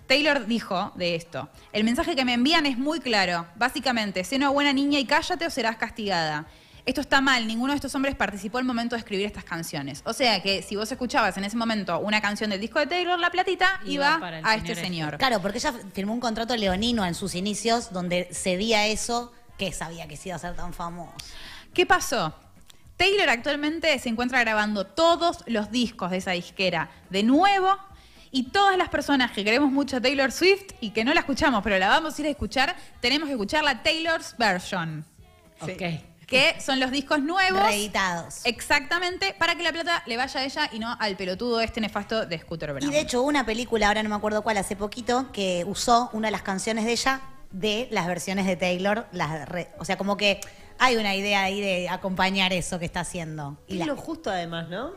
Taylor 0.06 0.46
dijo 0.46 0.92
de 0.96 1.14
esto, 1.14 1.48
el 1.72 1.84
mensaje 1.84 2.16
que 2.16 2.24
me 2.24 2.34
envían 2.34 2.66
es 2.66 2.78
muy 2.78 2.98
claro, 2.98 3.46
básicamente, 3.54 4.24
sé 4.24 4.36
una 4.36 4.48
buena 4.48 4.72
niña 4.72 4.98
y 4.98 5.04
cállate 5.04 5.46
o 5.46 5.50
serás 5.50 5.76
castigada. 5.76 6.46
Esto 6.90 7.02
está 7.02 7.20
mal, 7.20 7.46
ninguno 7.46 7.72
de 7.72 7.76
estos 7.76 7.94
hombres 7.94 8.16
participó 8.16 8.58
al 8.58 8.64
momento 8.64 8.96
de 8.96 8.98
escribir 8.98 9.24
estas 9.24 9.44
canciones. 9.44 10.02
O 10.06 10.12
sea 10.12 10.42
que 10.42 10.60
si 10.60 10.74
vos 10.74 10.90
escuchabas 10.90 11.36
en 11.36 11.44
ese 11.44 11.56
momento 11.56 12.00
una 12.00 12.20
canción 12.20 12.50
del 12.50 12.60
disco 12.60 12.80
de 12.80 12.88
Taylor, 12.88 13.16
la 13.16 13.30
platita 13.30 13.80
Iba 13.84 14.18
a 14.42 14.56
este 14.56 14.72
este. 14.72 14.86
señor. 14.86 15.16
Claro, 15.16 15.40
porque 15.40 15.58
ella 15.58 15.72
firmó 15.92 16.14
un 16.14 16.18
contrato 16.18 16.56
leonino 16.56 17.06
en 17.06 17.14
sus 17.14 17.36
inicios 17.36 17.92
donde 17.92 18.28
cedía 18.32 18.88
eso 18.88 19.32
que 19.56 19.70
sabía 19.70 20.08
que 20.08 20.16
se 20.16 20.30
iba 20.30 20.36
a 20.36 20.40
ser 20.40 20.56
tan 20.56 20.74
famoso. 20.74 21.12
¿Qué 21.72 21.86
pasó? 21.86 22.34
Taylor 22.96 23.28
actualmente 23.28 23.96
se 24.00 24.08
encuentra 24.08 24.40
grabando 24.40 24.84
todos 24.84 25.44
los 25.46 25.70
discos 25.70 26.10
de 26.10 26.16
esa 26.16 26.32
disquera 26.32 26.90
de 27.08 27.22
nuevo 27.22 27.78
y 28.32 28.50
todas 28.50 28.76
las 28.76 28.88
personas 28.88 29.30
que 29.30 29.44
queremos 29.44 29.70
mucho 29.70 29.98
a 29.98 30.00
Taylor 30.00 30.32
Swift 30.32 30.72
y 30.80 30.90
que 30.90 31.04
no 31.04 31.14
la 31.14 31.20
escuchamos, 31.20 31.62
pero 31.62 31.78
la 31.78 31.86
vamos 31.86 32.18
a 32.18 32.20
ir 32.20 32.26
a 32.26 32.30
escuchar, 32.30 32.74
tenemos 33.00 33.28
que 33.28 33.34
escuchar 33.34 33.62
la 33.62 33.80
Taylor's 33.80 34.34
Version, 34.36 35.04
Sí. 35.64 35.72
Ok. 35.72 36.09
Que 36.30 36.58
son 36.60 36.80
los 36.80 36.90
discos 36.90 37.20
nuevos. 37.20 37.60
Reeditados. 37.62 38.40
Exactamente, 38.44 39.34
para 39.38 39.56
que 39.56 39.62
la 39.62 39.72
plata 39.72 40.02
le 40.06 40.16
vaya 40.16 40.40
a 40.40 40.44
ella 40.44 40.70
y 40.72 40.78
no 40.78 40.96
al 40.98 41.16
pelotudo 41.16 41.60
este 41.60 41.80
nefasto 41.80 42.24
de 42.24 42.38
Scooter 42.38 42.72
Brown. 42.72 42.88
Y 42.88 42.92
de 42.92 43.00
hecho, 43.00 43.20
una 43.22 43.44
película, 43.44 43.88
ahora 43.88 44.02
no 44.02 44.08
me 44.08 44.14
acuerdo 44.14 44.42
cuál, 44.42 44.56
hace 44.56 44.76
poquito, 44.76 45.30
que 45.32 45.64
usó 45.66 46.08
una 46.12 46.28
de 46.28 46.32
las 46.32 46.42
canciones 46.42 46.84
de 46.84 46.92
ella 46.92 47.20
de 47.50 47.88
las 47.90 48.06
versiones 48.06 48.46
de 48.46 48.54
Taylor. 48.56 49.06
Las 49.12 49.48
re- 49.48 49.70
o 49.78 49.84
sea, 49.84 49.98
como 49.98 50.16
que 50.16 50.40
hay 50.78 50.96
una 50.96 51.14
idea 51.16 51.42
ahí 51.42 51.60
de 51.60 51.88
acompañar 51.88 52.52
eso 52.52 52.78
que 52.78 52.84
está 52.84 53.00
haciendo. 53.00 53.58
Y 53.66 53.74
Y 53.74 53.78
la- 53.78 53.86
lo 53.86 53.96
justo 53.96 54.30
además, 54.30 54.68
¿no? 54.68 54.92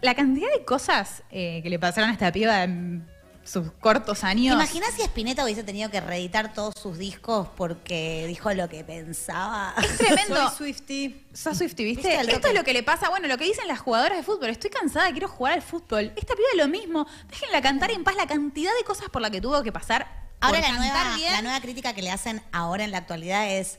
La 0.00 0.14
cantidad 0.14 0.50
de 0.52 0.64
cosas 0.64 1.22
eh, 1.30 1.60
que 1.62 1.70
le 1.70 1.78
pasaron 1.78 2.10
a 2.10 2.12
esta 2.14 2.32
piba 2.32 2.62
en 2.64 3.06
sus 3.44 3.70
cortos 3.72 4.20
¿Te 4.20 4.26
años. 4.26 4.54
imaginas 4.54 4.90
si 4.96 5.02
Spinetta 5.02 5.44
hubiese 5.44 5.62
tenido 5.62 5.90
que 5.90 6.00
reeditar 6.00 6.52
todos 6.52 6.74
sus 6.80 6.98
discos 6.98 7.48
porque 7.56 8.24
dijo 8.26 8.52
lo 8.52 8.68
que 8.68 8.84
pensaba? 8.84 9.74
Es 9.82 9.98
tremendo. 9.98 10.36
Soy 10.56 10.72
Swifty. 10.72 11.26
Sos 11.32 11.58
Swifty, 11.58 11.84
¿viste? 11.84 12.08
¿Viste 12.08 12.18
al 12.18 12.28
Esto 12.28 12.48
es 12.48 12.54
lo 12.54 12.64
que 12.64 12.72
le 12.72 12.82
pasa, 12.82 13.10
bueno, 13.10 13.28
lo 13.28 13.38
que 13.38 13.44
dicen 13.44 13.68
las 13.68 13.80
jugadoras 13.80 14.16
de 14.18 14.24
fútbol. 14.24 14.50
Estoy 14.50 14.70
cansada, 14.70 15.10
quiero 15.12 15.28
jugar 15.28 15.52
al 15.52 15.62
fútbol. 15.62 16.12
Esta 16.16 16.34
piba 16.34 16.48
es 16.52 16.58
lo 16.58 16.68
mismo. 16.68 17.06
Déjenla 17.28 17.62
cantar 17.62 17.90
en 17.90 18.04
paz 18.04 18.16
la 18.16 18.26
cantidad 18.26 18.72
de 18.78 18.84
cosas 18.84 19.08
por 19.10 19.22
la 19.22 19.30
que 19.30 19.40
tuvo 19.40 19.62
que 19.62 19.72
pasar. 19.72 20.24
Ahora 20.40 20.60
la 20.60 20.66
cantar 20.66 21.06
nueva, 21.06 21.16
bien. 21.16 21.32
la 21.32 21.42
nueva 21.42 21.60
crítica 21.60 21.94
que 21.94 22.02
le 22.02 22.10
hacen 22.10 22.42
ahora 22.52 22.84
en 22.84 22.90
la 22.90 22.98
actualidad 22.98 23.50
es, 23.50 23.78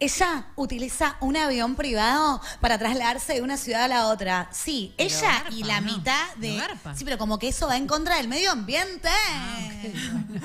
ella 0.00 0.46
utiliza 0.56 1.16
un 1.20 1.36
avión 1.36 1.76
privado 1.76 2.40
para 2.60 2.78
trasladarse 2.78 3.34
de 3.34 3.42
una 3.42 3.56
ciudad 3.56 3.84
a 3.84 3.88
la 3.88 4.06
otra. 4.08 4.48
Sí, 4.52 4.92
Pero 4.96 5.08
ella 5.10 5.28
garpa, 5.32 5.50
y 5.52 5.62
la 5.64 5.80
¿no? 5.80 5.92
mitad 5.92 6.34
de... 6.36 6.48
No 6.52 6.56
garpa. 6.58 6.94
Sí, 6.96 7.04
pero 7.04 7.16
como 7.18 7.38
que 7.38 7.48
eso 7.48 7.68
va 7.68 7.76
en 7.76 7.86
contra 7.86 8.16
del 8.16 8.28
medio 8.28 8.50
ambiente. 8.50 9.08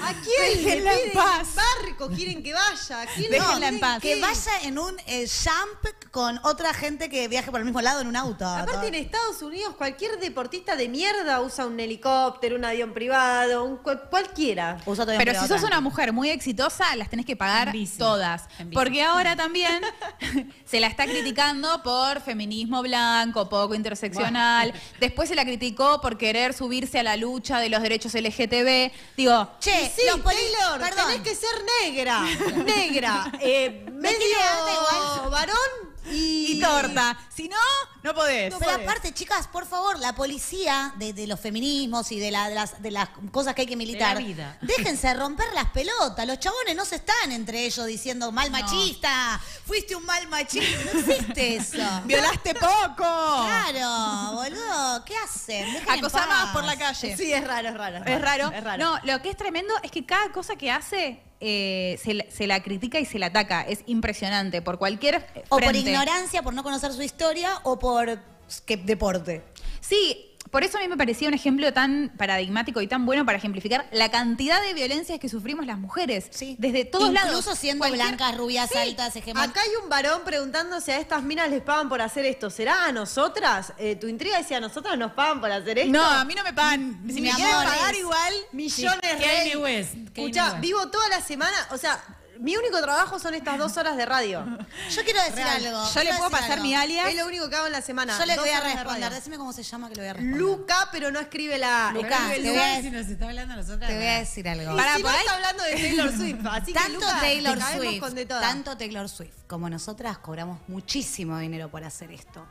¿A 0.02 0.14
quién 0.14 0.64
le 0.64 0.64
Déjenla 0.64 0.94
en 0.94 1.00
piden 1.00 1.14
paz. 1.14 1.48
barco? 1.56 2.10
¿Quieren 2.10 2.44
que 2.44 2.54
vaya? 2.54 3.02
¿A 3.02 3.06
quién 3.08 3.32
le 3.32 3.40
Déjenla 3.40 3.68
en 3.68 3.80
paz. 3.80 4.00
Que 4.02 4.20
vaya 4.22 4.52
en 4.64 4.80
un 4.80 4.96
eh, 5.08 5.28
jump 5.28 6.10
con 6.12 6.40
otra 6.44 6.74
gente 6.74 7.10
que 7.10 7.28
viaje 7.28 7.52
por 7.52 7.60
el 7.60 7.66
mismo 7.66 7.82
lado 7.82 8.02
en 8.02 8.08
un 8.08 8.16
auto. 8.16 8.46
Aparte 8.48 8.72
Todo- 8.74 8.84
en 8.84 8.96
Estados 8.96 9.42
Unidos 9.42 9.76
cualquier 9.78 10.20
deportista 10.20 10.76
de 10.76 10.88
mierda 10.90 11.42
usa 11.42 11.66
un 11.66 11.80
helicóptero, 11.80 12.56
un 12.56 12.66
avión 12.66 12.94
privado, 12.94 13.64
un 13.64 13.78
cual- 13.78 14.10
cualquiera. 14.10 14.78
Usa 14.86 15.06
todo 15.06 15.14
en 15.14 15.18
Pero 15.20 15.32
privado 15.32 15.48
si 15.48 15.54
sos 15.54 15.64
una 15.64 15.82
mujer 15.82 16.14
muy 16.14 16.30
exitosa, 16.30 16.96
las 16.96 17.10
tenés 17.10 17.26
que 17.26 17.36
pagar 17.36 17.68
En 17.70 17.74
bici. 17.74 17.98
todas. 17.98 18.44
En. 18.58 18.72
Porque 18.72 19.04
ahora 19.04 19.36
también 19.40 19.82
se 20.66 20.82
la 20.82 20.88
está 20.88 21.06
criticando 21.06 21.82
por 21.82 22.20
feminismo 22.20 22.82
blanco, 22.82 23.48
poco 23.48 23.74
interseccional. 23.74 24.74
Después 25.00 25.30
se 25.30 25.36
la 25.36 25.46
criticó 25.46 26.02
por 26.02 26.18
querer 26.18 26.54
subirse 26.54 27.00
a 27.00 27.04
la 27.04 27.16
lucha 27.16 27.60
de 27.60 27.70
los 27.70 27.82
derechos 27.82 28.14
LGTB. 28.14 28.92
Digo, 29.16 29.50
Che, 29.62 29.90
sí, 29.96 30.02
los 30.08 30.22
Taylor, 30.22 30.78
perdón. 30.82 31.06
tenés 31.08 31.22
que 31.22 31.36
ser 31.36 31.56
negra, 31.82 32.22
negra, 32.66 33.32
eh, 33.40 33.86
medio 33.94 35.30
varón 35.32 35.89
y, 36.12 36.54
y 36.54 36.60
torta. 36.60 37.18
Si 37.34 37.48
no, 37.50 37.56
no 38.04 38.14
podés. 38.14 38.54
Pero 38.58 38.72
aparte, 38.72 39.14
chicas, 39.14 39.48
por 39.48 39.66
favor, 39.66 40.00
la 40.00 40.14
policía 40.16 40.94
de, 40.98 41.14
de 41.14 41.28
los 41.28 41.40
feminismos 41.40 42.12
y 42.12 42.20
de, 42.20 42.32
la- 42.32 42.50
de 42.50 42.56
las, 42.56 42.82
de 42.82 42.92
las 42.92 43.10
cosas 43.32 43.56
que 43.56 43.62
hay 43.62 43.68
que 43.68 43.76
militar, 43.76 44.18
De 44.18 44.22
la 44.24 44.28
vida. 44.28 44.58
déjense 44.62 45.14
romper 45.14 45.48
las 45.54 45.66
pelotas. 45.72 46.26
Los 46.28 46.40
chabones 46.40 46.76
no 46.76 46.86
se 46.86 46.96
están 46.98 47.32
entre 47.32 47.66
ellos 47.66 47.86
diciendo 47.86 48.32
mal 48.32 48.50
machista, 48.52 49.40
fuiste 49.66 49.96
un 49.96 50.06
mal 50.06 50.28
machista. 50.28 50.94
No 50.94 51.00
existe 51.00 51.56
eso. 51.58 51.78
Violaste 52.06 52.54
poco. 52.56 52.96
Claro, 52.98 54.34
boludo, 54.34 55.06
¿qué 55.06 55.16
hacen? 55.18 55.74
Dejen 55.74 56.02
más 56.02 56.54
por 56.54 56.64
la 56.64 56.78
calle. 56.78 57.16
Sí, 57.18 57.32
es 57.34 57.46
raro, 57.46 57.70
es 57.70 57.74
raro. 57.76 57.98
Es 58.06 58.22
raro. 58.22 58.52
Es 58.52 58.64
raro. 58.64 58.84
No, 58.84 59.00
lo 59.04 59.22
que 59.22 59.30
es 59.30 59.38
tremendo 59.38 59.74
es 59.84 59.92
que 59.92 60.06
cada 60.06 60.32
cosa 60.32 60.56
que 60.56 60.72
hace 60.72 61.22
eh, 61.42 62.00
se, 62.04 62.14
la- 62.14 62.26
se 62.30 62.48
la 62.48 62.62
critica 62.62 63.00
y 63.00 63.06
se 63.06 63.20
la 63.20 63.28
ataca. 63.28 63.62
Es 63.62 63.80
impresionante. 63.86 64.62
Por 64.62 64.78
cualquier 64.78 65.26
O 65.50 65.60
por 65.60 65.76
ignorancia, 65.76 66.42
por 66.44 66.54
no 66.54 66.64
conocer 66.64 66.92
su 66.94 67.02
historia, 67.02 67.60
o 67.64 67.80
por 67.80 68.20
que 68.66 68.78
deporte. 68.78 69.44
Sí, 69.80 70.29
por 70.52 70.64
eso 70.64 70.78
a 70.78 70.82
mí 70.82 70.88
me 70.88 70.98
parecía 70.98 71.28
un 71.28 71.34
ejemplo 71.34 71.72
tan 71.74 72.12
paradigmático 72.18 72.82
y 72.82 72.88
tan 72.88 73.06
bueno 73.06 73.26
para 73.26 73.38
ejemplificar 73.38 73.88
la 73.92 74.10
cantidad 74.12 74.62
de 74.62 74.74
violencias 74.74 75.20
que 75.20 75.30
sufrimos 75.30 75.66
las 75.66 75.78
mujeres. 75.78 76.28
Sí. 76.32 76.56
Desde 76.60 76.86
todos 76.86 77.12
lados. 77.14 77.30
Incluso 77.30 77.56
siendo 77.56 77.84
Cualquier- 77.86 78.08
blancas, 78.08 78.38
rubias, 78.38 78.70
Sí. 78.72 78.78
altas, 78.78 79.16
hegemónicas. 79.16 79.50
Acá 79.52 79.62
hay 79.62 79.76
un 79.84 79.90
varón 79.90 80.22
preguntándose 80.26 80.94
a 80.94 81.00
estas 81.00 81.24
minas 81.24 81.50
les 81.50 81.62
pagan 81.62 81.90
por 81.90 82.02
hacer 82.02 82.26
esto. 82.26 82.50
¿Será 82.50 82.86
a 82.86 82.92
nosotras? 82.92 83.74
Eh, 83.78 83.96
tu 83.96 84.08
intriga 84.08 84.38
decía, 84.38 84.58
¿a 84.58 84.62
nosotras 84.62 84.98
nos 84.98 85.12
pagan 85.14 85.40
por 85.42 85.52
hacer 85.52 85.80
esto? 85.80 85.92
No, 85.92 86.04
a 86.04 86.26
mí 86.26 86.34
no 86.36 86.44
me 86.44 86.54
pagan. 86.54 87.00
Si 87.08 87.14
Mi 87.14 87.22
me 87.22 87.32
quieren 87.34 87.54
pagar 87.56 87.94
es- 87.94 88.00
igual. 88.00 88.34
Millones 88.52 89.00
Sí, 89.04 89.18
de 89.18 89.26
Kanye 89.54 89.80
Escucha, 89.80 90.54
vivo 90.60 90.88
toda 90.90 91.08
la 91.10 91.22
semana, 91.22 91.56
o 91.72 91.78
sea, 91.78 92.02
mi 92.40 92.56
único 92.56 92.82
trabajo 92.82 93.20
son 93.20 93.34
estas 93.34 93.58
dos 93.58 93.76
horas 93.78 93.98
de 93.98 94.06
radio. 94.06 94.46
Yo 94.90 95.04
quiero 95.04 95.20
decir 95.22 95.36
Real. 95.44 95.66
algo. 95.66 95.84
Yo 95.94 96.04
le 96.04 96.10
puedo 96.12 96.24
decir 96.30 96.32
pasar 96.32 96.52
algo. 96.54 96.64
mi 96.64 96.74
alias. 96.76 97.10
Es 97.10 97.16
lo 97.16 97.28
único 97.28 97.50
que 97.50 97.56
hago 97.56 97.68
en 97.68 97.74
la 97.74 97.82
semana. 97.82 98.18
Yo 98.18 98.26
le 98.26 98.38
voy 98.38 98.50
a 98.50 98.62
de 98.62 98.74
responder. 98.74 99.04
radio. 99.04 99.16
Decime 99.16 99.38
cómo 99.38 99.54
se 99.54 99.64
llama 99.64 99.90
que 99.90 99.96
le 99.96 100.02
voy 100.02 100.10
a 100.10 100.14
responder. 100.14 100.40
Luca, 100.42 100.90
pero 100.92 101.12
no 101.12 101.20
escribe 101.20 101.58
la. 101.58 101.92
Luca, 101.94 102.18
te 102.34 102.50
voy 102.50 102.58
a 102.58 102.82
Si 102.82 102.90
nos 102.92 103.08
está 103.08 103.26
hablando 103.28 103.54
a 103.54 103.58
nosotras. 103.58 103.90
Te 103.90 103.96
voy 103.98 104.06
a 104.08 104.20
decir 104.20 104.48
algo. 104.48 104.74
Y 104.74 104.76
Para, 104.78 104.96
si 104.96 105.04
no 105.04 105.10
está 105.10 105.34
hablando 105.36 105.64
de 105.64 105.72
Taylor 105.74 106.12
Swift, 106.16 106.46
así 106.50 106.74
que 106.74 106.80
tanto 106.80 107.00
Luca, 107.00 107.20
Taylor 107.20 107.58
te 107.60 107.78
Swift, 107.78 108.00
con 108.00 108.16
de 108.16 108.26
todas. 108.26 108.42
tanto 108.42 108.78
Taylor 108.78 109.10
Swift 109.10 109.36
como 109.48 109.70
nosotras 109.70 110.18
cobramos 110.20 110.60
muchísimo 110.68 111.38
dinero 111.38 111.70
por 111.70 111.84
hacer 111.84 112.12
esto. 112.12 112.46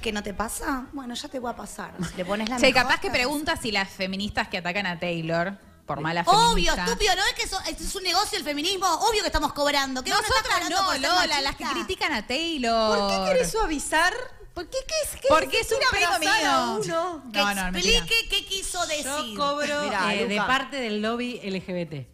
¿Qué 0.00 0.12
no 0.12 0.22
te 0.22 0.32
pasa? 0.32 0.86
Bueno, 0.92 1.14
ya 1.14 1.28
te 1.28 1.38
va 1.40 1.50
a 1.50 1.56
pasar. 1.56 1.92
Si 2.08 2.16
le 2.16 2.24
pones 2.24 2.48
la 2.48 2.58
mejor, 2.58 2.72
capaz 2.72 3.00
que 3.00 3.08
te 3.08 3.14
pregunta 3.14 3.56
si 3.56 3.72
las 3.72 3.88
feministas 3.90 4.48
que 4.48 4.58
atacan 4.58 4.86
a 4.86 4.98
Taylor 4.98 5.58
por 5.88 6.00
mala 6.00 6.22
Obvio, 6.26 6.70
feminista. 6.72 6.84
estúpido, 6.84 7.16
¿no 7.16 7.24
es 7.24 7.32
que 7.32 7.42
eso, 7.42 7.58
esto 7.68 7.82
es 7.82 7.94
un 7.96 8.02
negocio 8.04 8.38
el 8.38 8.44
feminismo? 8.44 8.86
Obvio 8.86 9.22
que 9.22 9.26
estamos 9.26 9.52
cobrando. 9.52 10.04
¿Qué 10.04 10.10
no 10.10 10.16
Nosotras 10.20 10.70
no, 10.70 10.98
Lola, 10.98 11.40
las 11.40 11.56
que 11.56 11.64
critican 11.64 12.12
a 12.12 12.24
Taylor. 12.26 12.96
¿Por 12.98 13.08
qué 13.08 13.32
querés 13.32 13.50
suavizar? 13.50 14.14
¿Por 14.54 14.68
qué, 14.68 14.78
qué 14.86 14.94
es 15.04 15.20
que 15.20 15.28
Porque 15.28 15.60
es 15.60 15.72
un 15.72 15.78
pedo 15.90 16.18
mío. 16.18 16.80
uno? 16.84 17.22
Que 17.32 17.38
No, 17.38 17.54
no, 17.54 17.72
mentira. 17.72 17.98
explique 17.98 18.28
qué 18.28 18.44
quiso 18.44 18.86
decir. 18.86 19.04
Yo 19.06 19.34
cobro 19.36 19.82
Mirá, 19.84 20.14
eh, 20.14 20.26
de 20.26 20.36
parte 20.36 20.76
del 20.76 21.00
lobby 21.02 21.40
LGBT. 21.42 22.06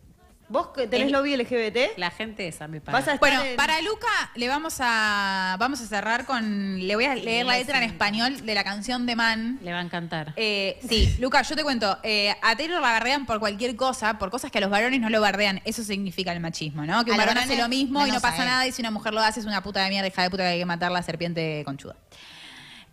¿Vos 0.48 0.68
que 0.68 0.86
tenés 0.86 1.06
El- 1.06 1.12
lobby 1.12 1.34
LGBT? 1.36 1.96
La 1.96 2.10
gente 2.10 2.46
esa 2.46 2.68
me 2.68 2.76
estar 2.78 3.18
Bueno, 3.18 3.42
en- 3.42 3.56
para 3.56 3.80
Luca 3.80 4.06
le 4.34 4.46
vamos 4.48 4.76
a 4.80 5.56
vamos 5.58 5.80
a 5.80 5.86
cerrar 5.86 6.26
con 6.26 6.86
le 6.86 6.94
voy 6.96 7.06
a 7.06 7.14
leer 7.14 7.46
la 7.46 7.56
letra 7.56 7.78
en 7.78 7.84
español 7.84 8.44
de 8.44 8.54
la 8.54 8.62
canción 8.62 9.06
de 9.06 9.16
Man. 9.16 9.58
Le 9.62 9.72
va 9.72 9.78
a 9.78 9.82
encantar. 9.82 10.34
Eh, 10.36 10.78
sí, 10.86 11.16
Luca, 11.18 11.40
yo 11.42 11.56
te 11.56 11.62
cuento, 11.62 11.98
eh, 12.02 12.34
a 12.42 12.56
Taylor 12.56 12.80
la 12.82 12.92
bardean 12.92 13.24
por 13.24 13.38
cualquier 13.40 13.74
cosa, 13.74 14.18
por 14.18 14.30
cosas 14.30 14.50
que 14.50 14.58
a 14.58 14.60
los 14.60 14.70
varones 14.70 15.00
no 15.00 15.08
lo 15.08 15.20
bardean. 15.20 15.62
Eso 15.64 15.82
significa 15.82 16.30
el 16.32 16.40
machismo, 16.40 16.84
¿no? 16.84 17.04
Que 17.04 17.12
un 17.12 17.16
varón 17.16 17.38
hace 17.38 17.56
lo 17.56 17.68
mismo 17.68 18.06
y 18.06 18.10
no 18.10 18.20
pasa 18.20 18.44
nada 18.44 18.66
y 18.66 18.72
si 18.72 18.82
una 18.82 18.90
mujer 18.90 19.14
lo 19.14 19.20
hace 19.20 19.40
es 19.40 19.46
una 19.46 19.62
puta 19.62 19.82
de 19.82 19.88
mierda, 19.90 20.08
hija 20.08 20.22
de 20.22 20.30
puta 20.30 20.42
que 20.42 20.48
hay 20.50 20.58
que 20.58 20.66
matar 20.66 20.92
la 20.92 21.02
serpiente 21.02 21.62
conchuda. 21.64 21.96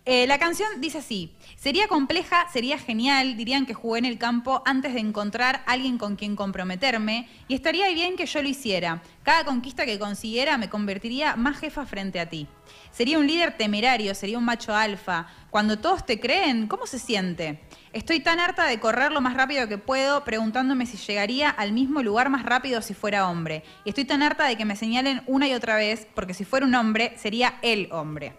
Eh, 0.04 0.26
la 0.26 0.40
canción 0.40 0.68
dice 0.80 0.98
así, 0.98 1.32
sería 1.54 1.86
compleja, 1.86 2.48
sería 2.52 2.76
genial, 2.76 3.36
dirían 3.36 3.66
que 3.66 3.74
jugué 3.74 4.00
en 4.00 4.04
el 4.04 4.18
campo 4.18 4.60
antes 4.66 4.94
de 4.94 5.00
encontrar 5.00 5.62
alguien 5.64 5.96
con 5.96 6.16
quien 6.16 6.34
comprometerme 6.34 7.28
y 7.46 7.54
estaría 7.54 7.88
bien 7.90 8.16
que 8.16 8.26
yo 8.26 8.42
lo 8.42 8.48
hiciera. 8.48 9.00
Cada 9.22 9.44
conquista 9.44 9.86
que 9.86 10.00
consiguiera 10.00 10.58
me 10.58 10.68
convertiría 10.68 11.36
más 11.36 11.56
jefa 11.60 11.86
frente 11.86 12.18
a 12.18 12.28
ti. 12.28 12.48
Sería 12.90 13.16
un 13.16 13.28
líder 13.28 13.56
temerario, 13.56 14.12
sería 14.16 14.38
un 14.38 14.44
macho 14.44 14.74
alfa. 14.74 15.28
Cuando 15.50 15.78
todos 15.78 16.04
te 16.04 16.18
creen, 16.18 16.66
¿cómo 16.66 16.88
se 16.88 16.98
siente? 16.98 17.60
Estoy 17.92 18.18
tan 18.18 18.40
harta 18.40 18.66
de 18.66 18.80
correr 18.80 19.12
lo 19.12 19.20
más 19.20 19.34
rápido 19.34 19.68
que 19.68 19.78
puedo, 19.78 20.24
preguntándome 20.24 20.84
si 20.86 20.96
llegaría 20.96 21.48
al 21.48 21.70
mismo 21.70 22.02
lugar 22.02 22.28
más 22.28 22.44
rápido 22.44 22.82
si 22.82 22.92
fuera 22.92 23.28
hombre. 23.28 23.62
Y 23.84 23.90
estoy 23.90 24.04
tan 24.04 24.24
harta 24.24 24.48
de 24.48 24.56
que 24.56 24.64
me 24.64 24.74
señalen 24.74 25.22
una 25.28 25.46
y 25.46 25.54
otra 25.54 25.76
vez, 25.76 26.08
porque 26.12 26.34
si 26.34 26.44
fuera 26.44 26.66
un 26.66 26.74
hombre, 26.74 27.14
sería 27.18 27.60
el 27.62 27.88
hombre. 27.92 28.34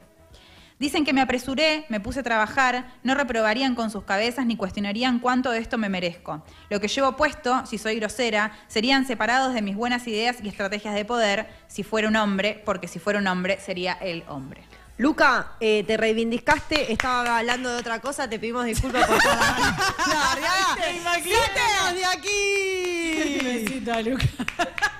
Dicen 0.83 1.05
que 1.05 1.13
me 1.13 1.21
apresuré, 1.21 1.85
me 1.87 2.01
puse 2.01 2.19
a 2.19 2.23
trabajar, 2.23 2.91
no 3.03 3.15
reprobarían 3.15 3.73
con 3.73 3.89
sus 3.89 4.03
cabezas 4.03 4.45
ni 4.45 4.57
cuestionarían 4.57 5.19
cuánto 5.19 5.49
de 5.49 5.59
esto 5.59 5.77
me 5.77 5.87
merezco. 5.87 6.43
Lo 6.69 6.81
que 6.81 6.89
llevo 6.89 7.15
puesto, 7.15 7.65
si 7.65 7.77
soy 7.77 7.95
grosera, 8.01 8.51
serían 8.67 9.07
separados 9.07 9.53
de 9.53 9.61
mis 9.61 9.77
buenas 9.77 10.05
ideas 10.09 10.39
y 10.43 10.49
estrategias 10.49 10.93
de 10.93 11.05
poder 11.05 11.47
si 11.69 11.83
fuera 11.83 12.09
un 12.09 12.17
hombre, 12.17 12.61
porque 12.65 12.89
si 12.89 12.99
fuera 12.99 13.19
un 13.19 13.27
hombre 13.27 13.61
sería 13.61 13.93
el 13.93 14.25
hombre. 14.27 14.65
Luca, 14.97 15.53
eh, 15.61 15.85
te 15.87 15.95
reivindicaste, 15.95 16.91
estaba 16.91 17.37
hablando 17.37 17.69
de 17.69 17.77
otra 17.77 18.01
cosa, 18.01 18.29
te 18.29 18.37
pedimos 18.37 18.65
disculpas 18.65 19.07
por 19.07 19.17
toda 19.19 19.35
la 19.37 20.31
Arriaga, 20.33 20.67
¡Sáquenos 20.75 21.93
de 21.93 22.05
aquí! 22.05 23.39
Besito 23.71 23.93
a 23.93 24.01
Luca. 24.01 24.99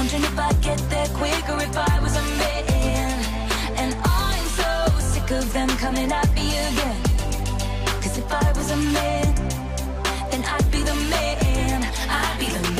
Wondering 0.00 0.22
if 0.22 0.38
I'd 0.38 0.62
get 0.62 0.78
there 0.88 1.06
quicker 1.08 1.60
if 1.60 1.76
I 1.76 2.00
was 2.00 2.16
a 2.16 2.22
man. 2.22 3.18
And 3.76 3.94
I'm 4.02 4.44
so 4.46 4.98
sick 4.98 5.30
of 5.30 5.52
them 5.52 5.68
coming 5.76 6.10
at 6.10 6.34
me 6.34 6.56
again. 6.56 7.02
Cause 8.00 8.16
if 8.16 8.32
I 8.32 8.50
was 8.52 8.70
a 8.70 8.78
man, 8.78 9.34
then 10.30 10.42
I'd 10.42 10.70
be 10.72 10.80
the 10.80 10.94
man. 10.94 11.84
I'd 12.08 12.36
be 12.38 12.46
the 12.46 12.62
man. 12.70 12.79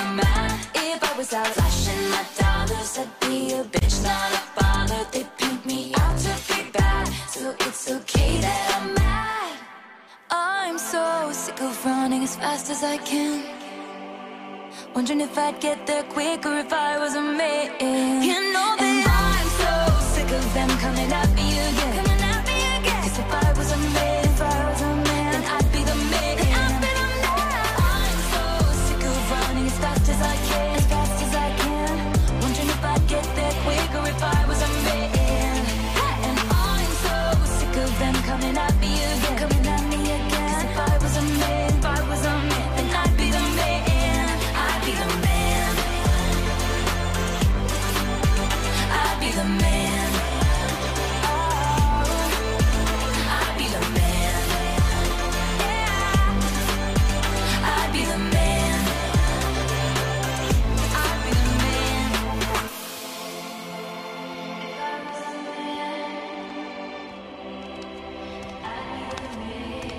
If 0.00 0.06
you're 0.06 0.16
mad. 0.16 0.66
If 0.74 1.04
I 1.04 1.16
was 1.16 1.32
out 1.32 1.46
flashing 1.46 2.10
my 2.10 2.24
dollars, 2.38 2.98
I'd 2.98 3.20
be 3.20 3.52
a 3.52 3.64
bitch, 3.64 4.02
not 4.02 4.32
a 4.32 4.42
bother. 4.56 5.02
They 5.12 5.24
paint 5.38 5.64
me 5.66 5.92
out 5.96 6.18
to 6.18 6.32
be 6.48 6.70
bad, 6.70 7.06
so 7.28 7.54
it's 7.60 7.90
okay 7.90 8.40
that 8.40 8.80
I'm 8.80 8.94
mad. 8.94 9.58
I'm 10.30 10.78
so 10.78 11.30
sick 11.32 11.60
of 11.60 11.84
running 11.84 12.22
as 12.22 12.36
fast 12.36 12.70
as 12.70 12.82
I 12.82 12.96
can. 12.98 13.44
Wondering 14.94 15.20
if 15.20 15.36
I'd 15.38 15.60
get 15.60 15.86
there 15.86 16.04
quicker 16.04 16.58
if 16.58 16.72
I 16.72 16.98
was 16.98 17.14
a 17.14 17.22
man. 17.22 18.22
You 18.22 18.52
know 18.52 18.70
that 18.80 18.98
I'm 19.22 19.48
so 19.62 19.72
sick 20.14 20.30
of 20.30 20.54
them 20.54 20.70
coming 20.78 21.12
at 21.12 21.30
me 21.34 21.48
again. 21.68 22.04
Coming 22.04 22.22
at 22.32 22.42
me 22.46 22.58
again. 22.78 23.02
Cause 23.02 23.18
if 23.18 23.32
I 23.32 23.52
was 23.58 23.72
a 23.72 23.76
man, 23.94 24.20